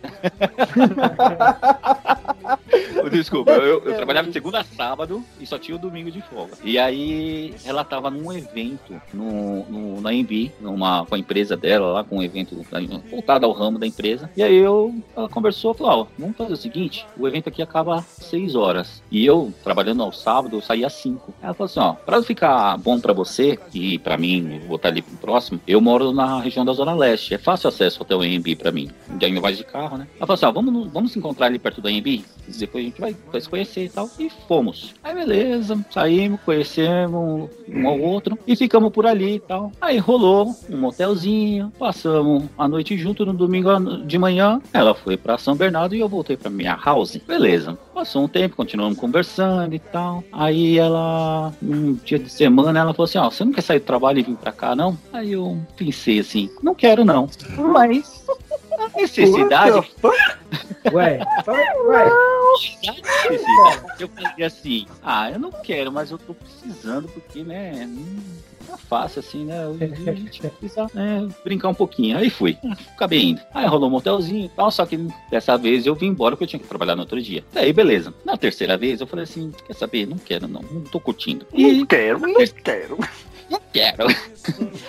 [3.10, 6.52] Desculpa, eu, eu trabalhava de segunda a sábado e só tinha o domingo de folga.
[6.62, 11.88] E aí ela tava num evento no, no- na Embi, numa, com a empresa dela
[11.92, 12.56] lá, com um evento
[13.10, 14.30] voltado ao ramo da empresa.
[14.36, 17.96] E aí eu, ela conversou, falou, ó, vamos fazer o seguinte, o evento aqui acaba
[17.96, 19.02] às 6 horas.
[19.10, 21.34] E eu, trabalhando ao sábado, eu saía às 5.
[21.42, 25.02] Ela falou assim, ó, pra ficar bom pra você e pra mim, vou estar ali
[25.02, 27.34] próximo, eu moro na região da Zona Leste.
[27.34, 28.90] É fácil acesso até o Embi pra mim.
[29.20, 30.06] Já indo mais de carro, né?
[30.16, 32.24] Ela falou assim, ó, vamos, vamos se encontrar ali perto da Embi?
[32.46, 34.08] Depois a gente vai, vai se conhecer e tal.
[34.18, 34.94] E fomos.
[35.02, 39.72] Aí beleza, saímos, conhecemos um ao outro e ficamos por ali e tal.
[39.80, 43.70] Aí rolou um motelzinho, passamos a noite junto no domingo
[44.04, 44.60] de manhã.
[44.72, 47.16] Ela foi pra São Bernardo e eu voltei pra minha house.
[47.16, 47.78] Beleza.
[47.94, 50.24] Passou um tempo, continuamos conversando e tal.
[50.32, 53.84] Aí ela, um dia de semana, ela falou assim: Ó, você não quer sair do
[53.84, 54.96] trabalho e vir pra cá, não?
[55.12, 57.28] Aí eu pensei assim: Não quero, não.
[57.56, 58.24] Mas
[58.88, 59.92] necessidade.
[60.92, 61.20] Ué,
[61.86, 62.10] ué.
[63.28, 63.84] necessidade.
[63.98, 67.86] Eu falei assim: Ah, eu não quero, mas eu tô precisando, porque, né?
[67.86, 69.64] Não tá fácil assim, né?
[69.64, 72.16] A gente precisa né, brincar um pouquinho.
[72.16, 72.56] Aí fui,
[72.94, 73.40] acabei indo.
[73.52, 74.96] Aí rolou um motelzinho e tal, só que
[75.30, 77.44] dessa vez eu vim embora porque eu tinha que trabalhar no outro dia.
[77.54, 78.14] Aí, beleza.
[78.24, 80.06] Na terceira vez eu falei assim: Quer saber?
[80.06, 80.62] Não quero, não.
[80.62, 81.46] Não tô curtindo.
[81.52, 82.98] Não quero, não quero.
[83.50, 84.06] Não quero.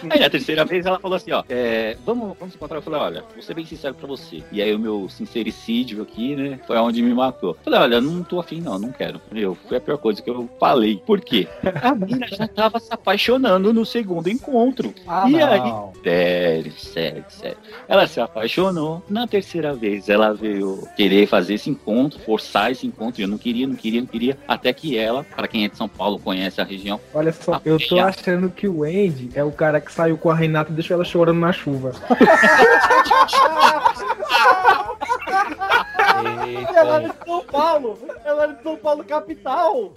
[0.10, 2.78] Aí na terceira vez ela falou assim, ó, é, vamos, vamos encontrar.
[2.78, 4.44] Eu falei, olha, vou ser bem sincero pra você.
[4.52, 7.52] E aí o meu sincericídio aqui, né, foi onde me matou.
[7.52, 9.22] Eu falei, olha, não tô afim não, não quero.
[9.34, 11.02] Eu, foi a pior coisa que eu falei.
[11.06, 11.48] Por quê?
[11.82, 14.94] A mina já tava se apaixonando no segundo encontro.
[15.08, 15.48] Ah, e não.
[15.48, 17.58] aí, sério, sério, sério.
[17.88, 19.04] Ela se apaixonou.
[19.10, 23.22] Na terceira vez, ela veio querer fazer esse encontro, forçar esse encontro.
[23.22, 24.38] E eu não queria, não queria, não queria.
[24.48, 27.78] Até que ela, para quem é de São Paulo, conhece a região, Olha só, eu
[27.80, 30.96] tô achando que o Andy é o cara que saiu com a Renata e deixou
[30.96, 31.92] ela chorando na chuva.
[36.76, 37.98] Ela era de São Paulo!
[38.26, 39.94] Ela era de São Paulo, capital!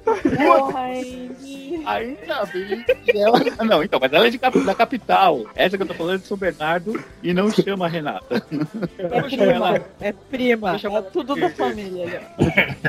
[1.87, 3.39] Ainda bem que ela.
[3.65, 5.45] Não, então, mas ela é de cap- da capital.
[5.55, 8.45] Essa que eu tô falando é de São Bernardo e não chama Renata.
[8.51, 12.23] Vou chamar ela, É prima, Vou chamar é tudo da família.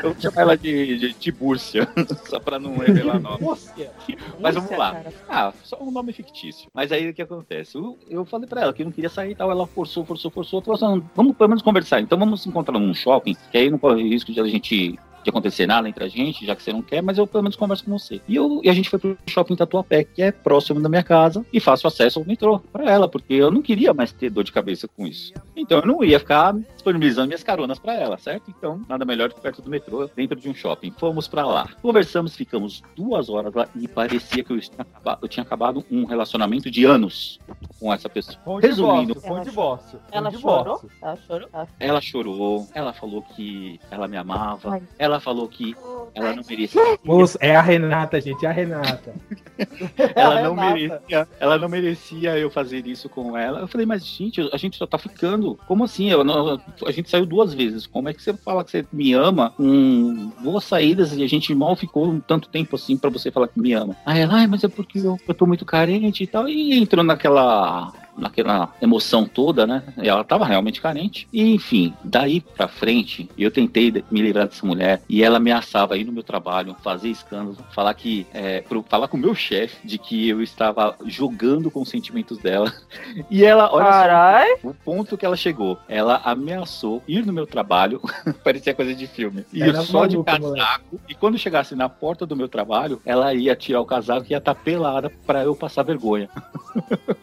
[0.03, 1.87] eu vou chamar ela de, de Tibúrcia,
[2.29, 3.43] só pra não revelar nome.
[3.43, 3.91] Rússia.
[4.39, 4.91] Mas vamos lá.
[4.93, 5.13] cara.
[5.29, 6.69] Ah, só um nome fictício.
[6.73, 7.77] Mas aí o que acontece?
[7.77, 9.51] Eu, eu falei pra ela que eu não queria sair e tal.
[9.51, 10.61] Ela forçou, forçou, forçou.
[10.61, 11.99] Falou assim: vamos pelo menos conversar.
[12.01, 14.99] Então vamos se encontrar num shopping, que aí não corre risco de a gente.
[15.25, 17.55] De acontecer nada entre a gente, já que você não quer, mas eu pelo menos
[17.55, 18.21] converso com você.
[18.27, 21.43] E, eu, e a gente foi pro shopping Tatuapé, que é próximo da minha casa,
[21.51, 24.51] e faço acesso ao metrô pra ela, porque eu não queria mais ter dor de
[24.51, 25.33] cabeça com isso.
[25.55, 28.53] Então eu não ia ficar disponibilizando minhas caronas pra ela, certo?
[28.55, 30.93] Então, nada melhor que perto do metrô, dentro de um shopping.
[30.95, 31.69] Fomos pra lá.
[31.81, 36.05] Conversamos, ficamos duas horas lá e parecia que eu tinha acabado, eu tinha acabado um
[36.05, 37.39] relacionamento de anos
[37.79, 38.37] com essa pessoa.
[38.45, 39.89] Foi um Resumindo, divórcio, foi um divórcio.
[39.89, 40.65] foi um Ela divórcio.
[40.65, 40.91] chorou?
[41.01, 41.49] Ela chorou?
[41.51, 44.83] Ela- ela chorou, ela falou que ela me amava, Ai.
[44.99, 45.75] ela falou que
[46.13, 46.81] ela não merecia.
[47.03, 49.13] Moço, é a Renata, gente, é a Renata.
[50.15, 50.73] ela não Renata.
[50.73, 53.59] merecia, ela não merecia eu fazer isso com ela.
[53.59, 55.59] Eu falei, mas gente, a gente só tá ficando.
[55.67, 56.09] Como assim?
[56.09, 57.85] Eu não- a gente saiu duas vezes.
[57.85, 61.53] Como é que você fala que você me ama com boas saídas e a gente
[61.53, 63.95] mal ficou um tanto tempo assim pra você falar que me ama?
[64.05, 66.47] Aí ela, ai, mas é porque eu, eu tô muito carente e tal.
[66.47, 69.83] E entrou naquela naquela emoção toda, né?
[70.01, 71.27] E ela tava realmente carente.
[71.33, 75.97] E enfim, daí pra frente, eu tentei de- me livrar dessa mulher e ela ameaçava
[75.97, 79.85] ir no meu trabalho, fazer escândalo, falar que é, pro- falar com o meu chefe
[79.85, 82.71] de que eu estava jogando com os sentimentos dela.
[83.29, 84.47] E ela, olha Carai.
[84.61, 87.99] só, o ponto que ela chegou, ela ameaçou ir no meu trabalho,
[88.43, 89.45] parecia coisa de filme.
[89.53, 90.59] Ir Era só de maluca, moleque.
[90.65, 94.31] casaco e quando chegasse na porta do meu trabalho, ela ia tirar o casaco e
[94.31, 96.29] ia estar pelada pra eu passar vergonha.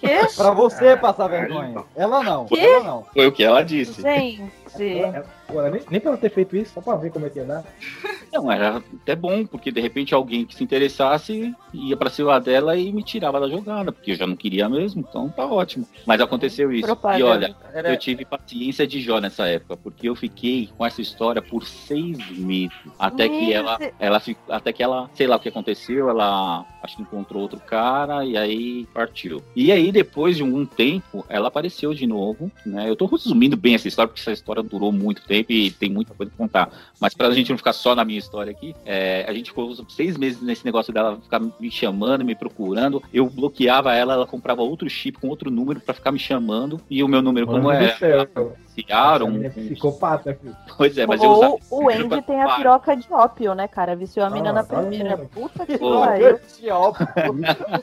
[0.01, 0.35] Que?
[0.37, 1.85] Pra você passar vergonha.
[1.97, 2.59] Ela não, Quê?
[2.61, 3.05] ela não.
[3.13, 4.03] Foi o que ela disse.
[4.03, 4.51] Gente.
[4.99, 5.25] Ela
[5.71, 7.65] nem, nem pra ela ter feito isso, só pra ver como é que ia dar.
[8.33, 12.77] Não, era até bom, porque de repente alguém que se interessasse ia pra cima dela
[12.77, 15.87] e me tirava da jogada, porque eu já não queria mesmo, então tá ótimo.
[16.07, 16.87] Mas aconteceu isso.
[16.87, 17.19] Propaganda.
[17.21, 21.01] E olha, Era- eu tive paciência de Jó nessa época, porque eu fiquei com essa
[21.03, 22.73] história por seis meses.
[22.99, 23.93] Até que ela, Deus.
[23.99, 28.25] ela até que ela, sei lá o que aconteceu, ela acho que encontrou outro cara
[28.25, 29.43] e aí partiu.
[29.55, 32.89] E aí, depois de um tempo, ela apareceu de novo, né?
[32.89, 35.91] Eu tô resumindo bem essa história, porque essa história história durou muito tempo e tem
[35.91, 36.71] muita coisa pra contar.
[37.01, 40.17] Mas pra gente não ficar só na minha história aqui, é, a gente ficou seis
[40.17, 43.03] meses nesse negócio dela ficar me chamando, me procurando.
[43.13, 46.81] Eu bloqueava ela, ela comprava outro chip com outro número pra ficar me chamando.
[46.89, 47.97] E o meu número, como Mano do é.
[48.91, 50.57] Aaron, Essa menina é psicopata, filho.
[50.77, 51.57] Pois é, mas eu usava.
[51.71, 53.95] Ou o Andy tem a piroca de ópio, né, cara?
[53.95, 55.17] Viciou a mina Ah, na tá primeira.
[55.17, 55.29] vendo?
[55.29, 56.39] Puta que pariu.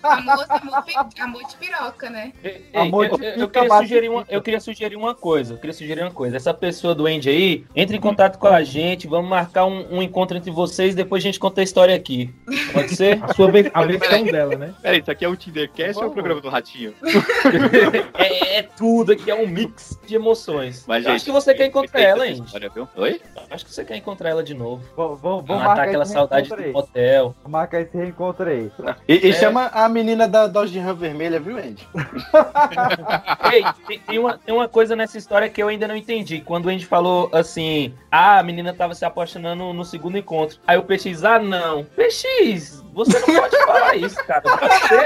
[0.03, 2.33] Amor, amor, pi- amor de piroca, né?
[2.43, 5.53] Ei, Amor, eu, eu- eu fica queria sugerir uma, eu queria sugerir uma coisa.
[5.53, 6.37] Eu queria sugerir uma coisa.
[6.37, 9.07] Essa pessoa do Andy aí, entre em contato com a gente.
[9.07, 10.95] Vamos marcar um, um encontro entre vocês.
[10.95, 12.33] Depois a gente conta a história aqui.
[12.73, 13.23] Pode ser?
[13.23, 14.73] A sua ve- a versão dela, né?
[14.81, 16.93] Peraí, isso aqui é o Tindercast ou é o programa do Ratinho?
[18.17, 20.78] é, é tudo aqui, é um mix de emoções.
[20.87, 22.87] Mas, gente, acho que você quer encontrar ela, história, viu?
[22.95, 23.21] Oi?
[23.49, 24.83] Acho que você quer encontrar ela de novo.
[24.95, 26.55] Vamos, vamos, vamos Matar marcar aquela saudade do.
[26.55, 28.71] Vamos marcar esse reencontro aí.
[29.07, 29.33] E, e É.
[29.33, 31.87] chama a menina da Dodge Ram vermelha, viu, Andy?
[33.51, 36.41] Ei, tem, tem uma, tem uma coisa nessa história que eu ainda não entendi.
[36.41, 40.59] Quando o Andy falou assim, ah, a menina tava se apaixonando no segundo encontro.
[40.67, 41.83] Aí o PX, ah, não.
[41.83, 44.43] PX, você não pode falar isso, cara.
[44.43, 45.05] Você...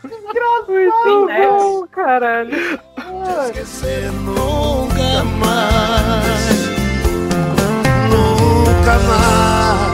[1.03, 1.87] Tem nexo.
[1.91, 2.79] caralho.
[3.45, 6.69] Esquecer nunca mais.
[8.09, 9.91] Nunca mais.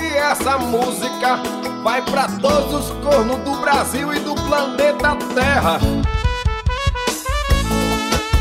[0.00, 1.40] E essa música
[1.82, 5.80] vai pra todos os cornos do Brasil e do planeta Terra.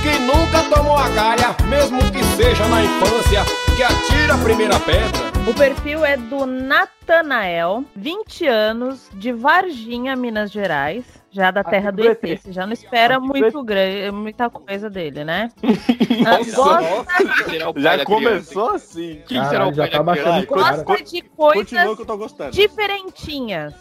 [0.06, 3.42] Que nunca tomou a galha, mesmo que seja na infância,
[3.76, 5.32] que atira a primeira pedra.
[5.50, 11.06] O perfil é do Natanael, 20 anos, de Varginha, Minas Gerais.
[11.36, 12.22] Já da terra do ET.
[12.22, 15.50] Você já não espera muito grande, muita coisa dele, né?
[16.26, 19.22] Ah, gosta, Já começou assim.
[19.28, 20.54] Quem será o Caralho, já pai tá da baixando criança?
[20.54, 20.84] o cara.
[20.84, 22.52] gosta de coisas que eu tô gostando.
[22.52, 23.74] diferentinhas.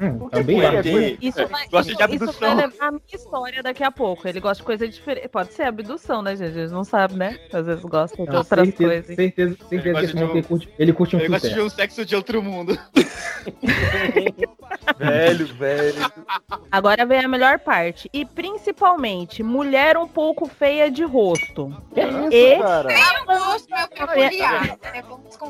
[0.00, 0.76] Hum, também foi vai.
[0.78, 1.18] aqui?
[1.20, 2.56] Isso vai, Gosta de isso, isso abdução.
[2.56, 4.26] vai levar a minha história daqui a pouco.
[4.28, 5.28] Ele gosta de coisa diferente.
[5.28, 6.56] Pode ser abdução, né, gente?
[6.56, 7.38] Eles não sabem, né?
[7.52, 9.16] Às vezes gostam de outras certeza, coisas.
[9.16, 11.48] certeza, certeza gosta que esse de um- ele curte, ele curte um Eu gosto de
[11.50, 11.66] sucesso.
[11.66, 12.78] um sexo de outro mundo.
[14.98, 16.12] Velho, velho.
[16.70, 18.08] Agora vem a melhor parte.
[18.12, 21.74] E principalmente, mulher um pouco feia de rosto.
[21.94, 22.88] Que isso, E- cara?
[22.88, 24.78] Tem gosto meu peculiar, né?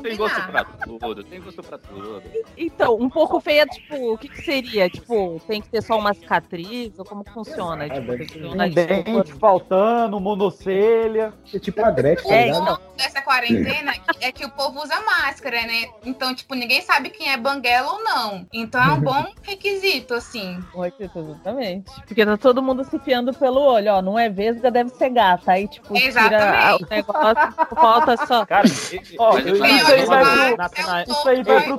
[0.03, 2.23] Tem gosto pra tudo, tem gosto pra tudo.
[2.57, 4.89] Então, um pouco feia, tipo, o que, que seria?
[4.89, 6.97] Tipo, tem que ter só uma cicatriz?
[6.97, 7.89] Ou como que funciona?
[7.89, 11.33] Tipo, tem que ter um dente faltando, monocelha.
[11.53, 12.61] É tipo a Gretchen, tá É, ligado?
[12.63, 12.79] então.
[12.97, 15.89] Dessa quarentena é que o povo usa máscara, né?
[16.05, 18.45] Então, tipo, ninguém sabe quem é banguela ou não.
[18.53, 20.59] Então é um bom requisito, assim.
[20.75, 21.91] Um requisito, Exatamente.
[22.07, 24.01] Porque tá todo mundo se fiando pelo olho, ó.
[24.01, 25.51] Não é vesga, deve ser gata.
[25.51, 28.45] Aí, tipo, tira o negócio, falta só.
[28.45, 30.57] Cara, eu- isso aí vai pro.
[30.57, 31.77] Natanael- Isso aí vai pro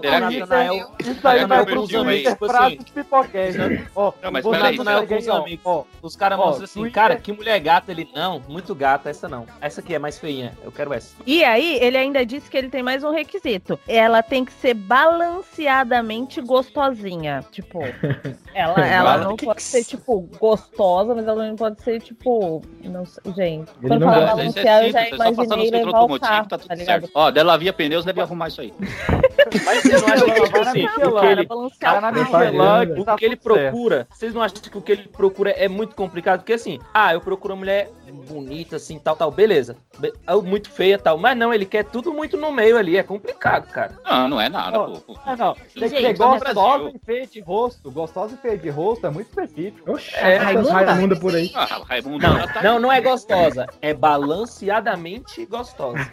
[1.00, 2.36] Isso aí vai pro Twitter.
[2.36, 3.88] Frase de pipoquete.
[3.94, 4.86] Ó, Não, mas peraí, os
[5.28, 5.62] amigos.
[5.64, 8.08] Ó, Os caras mostram assim, cara, que mulher gata ele.
[8.14, 9.46] Não, muito gata, essa não.
[9.60, 10.52] Essa aqui é mais feinha.
[10.62, 11.14] Eu quero essa.
[11.26, 13.78] E aí, ele ainda disse que ele tem mais um requisito.
[13.88, 17.44] Ela tem que ser balanceadamente gostosinha.
[17.50, 17.80] Tipo,
[18.54, 22.62] ela, ela não pode ser, tipo, gostosa, mas ela não pode ser, tipo.
[22.82, 23.70] Não sei, gente.
[23.80, 24.44] Ele Quando não fala gosta.
[24.44, 27.00] Isso é balanceada, eu já é imaginei levar o carro, tá tá tudo ligado?
[27.02, 27.10] certo.
[27.14, 28.72] Ó, dela via pneus, deve arrumar isso aí.
[29.64, 31.48] Mas você não acha que, tipo assim, Michelin, o que ele.
[31.78, 34.92] Cara, na Não Michelin, o tá que ele procura, vocês não acham que o que
[34.92, 36.40] ele procura é muito complicado?
[36.40, 37.90] Porque assim, ah, eu procuro uma mulher
[38.28, 39.76] bonita, assim, tal, tal, beleza.
[39.98, 40.12] Be-
[40.44, 41.18] Muito feia, tal.
[41.18, 42.96] Mas não, ele quer tudo muito no meio ali.
[42.96, 43.92] É complicado, cara.
[44.04, 45.14] Não, não é nada, pô.
[45.38, 45.54] não.
[45.54, 47.90] Tem que Gente, no gostosa e feia de rosto.
[47.90, 49.92] Gostosa e feia de rosto é muito específico.
[49.92, 50.72] Oxi, É, essas Raimunda.
[50.92, 51.50] Raimunda por aí.
[51.54, 53.66] Ah, Raimundo Não, tá não, não é gostosa.
[53.82, 56.10] É balanceadamente gostosa.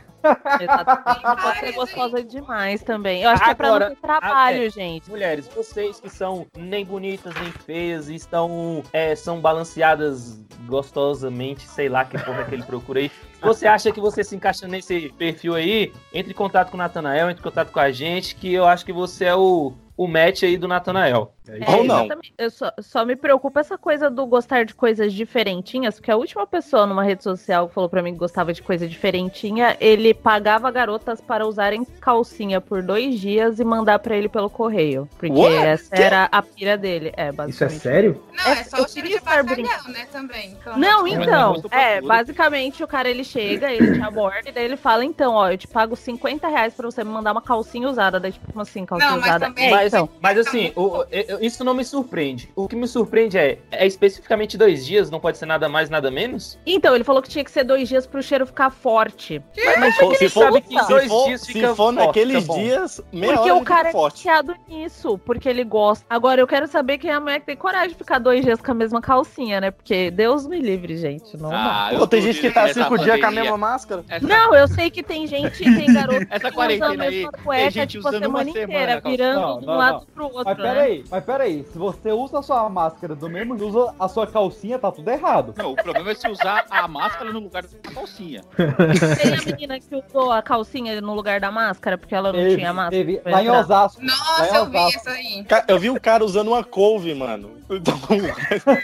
[0.60, 1.22] Exatamente.
[1.42, 3.24] Pode ser gostosa demais também.
[3.24, 4.70] Eu acho que é pra Agora, não ter trabalho, a- é.
[4.70, 5.10] gente.
[5.10, 11.90] Mulheres, vocês que são nem bonitas nem feias e estão é, são balanceadas gostosamente, sei
[11.90, 13.12] lá que porra que ele procura aí.
[13.42, 17.30] Você acha que você se encaixa nesse perfil aí, entre em contato com o Natanael,
[17.32, 20.44] entre em contato com a gente, que eu acho que você é o, o match
[20.44, 21.34] aí do Natanael.
[21.60, 22.08] É, Ou não.
[22.50, 26.86] só, só me preocupa essa coisa do gostar de coisas diferentinhas, porque a última pessoa
[26.86, 31.20] numa rede social que falou pra mim que gostava de coisa diferentinha, ele pagava garotas
[31.20, 35.10] para usarem calcinha por dois dias e mandar pra ele pelo correio.
[35.20, 35.56] Porque What?
[35.56, 36.02] essa Que?
[36.02, 37.12] era a pira dele.
[37.18, 38.24] É, Isso é sério?
[38.34, 40.52] Não, é só eu o cheiro de bacalhau, né, também.
[40.52, 44.78] Então, Não, então, é, basicamente o cara ele chega, ele te aborda e daí ele
[44.78, 48.20] fala, então, ó, eu te pago 50 reais pra você me mandar uma calcinha usada,
[48.20, 49.46] daí tipo, assim, calcinha Não, mas usada?
[49.48, 50.10] também- É, mas, então.
[50.22, 52.50] mas assim, o- eu- isso não me surpreende.
[52.56, 56.10] O que me surpreende é, é especificamente dois dias, não pode ser nada mais, nada
[56.12, 56.58] menos?
[56.66, 59.42] Então, ele falou que tinha que ser dois dias pro cheiro ficar forte.
[59.80, 62.54] Mas Se for- sabe que se dois for- dias se fica for forte, naqueles tá
[62.54, 62.60] bom?
[62.60, 64.16] dias, meia Porque hora o cara fica é forte.
[64.18, 66.06] viciado nisso, porque ele gosta.
[66.10, 68.62] Agora, eu quero saber quem é a mulher que tem coragem de ficar dois dias
[68.62, 69.72] com a mesma calcinha, né?
[69.72, 71.36] Porque Deus me livre, gente.
[71.38, 71.92] Não dá.
[71.98, 74.04] Pô, tem gente que tá cinco dias com a mesma máscara.
[74.22, 77.72] Não, eu sei que tem gente, tem garoto Essa que quarentena usa a mesma cueca,
[77.72, 80.06] gente tipo, a usando uma semana semana, inteira, virando Não, de um lado não.
[80.14, 80.64] pro outro, Mas né?
[80.74, 84.26] peraí, mas peraí, se você usa a sua máscara do mesmo jeito, usa a sua
[84.28, 85.54] calcinha, tá tudo errado.
[85.58, 88.42] Não, o problema é se usar a máscara no lugar da calcinha.
[88.58, 92.56] Tem a menina que usou a calcinha no lugar da máscara, porque ela não Teve,
[92.58, 92.96] tinha máscara.
[93.06, 93.22] teve.
[93.26, 93.50] Lá em.
[93.50, 94.02] Osasco.
[94.04, 95.00] Nossa, Lá em eu vi Osasco.
[95.00, 95.46] isso aí.
[95.68, 97.61] Eu vi um cara usando uma couve, mano.
[97.72, 97.96] Então,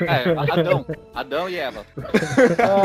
[0.08, 1.86] É, Adão, Adão e Eva.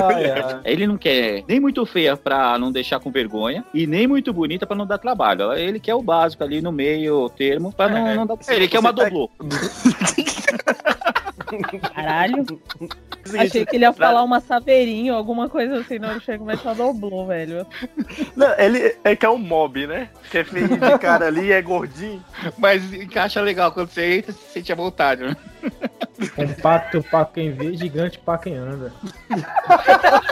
[0.08, 0.60] Ai, ai.
[0.64, 4.66] Ele não quer nem muito feia pra não deixar com vergonha e nem muito bonita
[4.66, 5.52] pra não dar trabalho.
[5.52, 8.36] Ele quer o básico ali no meio termo pra não, É, não dar.
[8.48, 9.30] Ele quer uma tá- doblô.
[11.94, 12.44] Caralho.
[13.38, 17.26] Achei que ele ia falar uma saveirinho, alguma coisa assim, não chega, mas só doblou,
[17.26, 17.66] velho.
[18.34, 20.08] Não, ele é que é um mob, né?
[20.30, 22.22] Que é feio de cara ali, é gordinho.
[22.58, 25.36] Mas encaixa legal quando você entra, você sente a vontade, né?
[26.36, 28.92] É Compacto pra quem vê, gigante pra quem anda.
[29.72, 30.22] Caraca.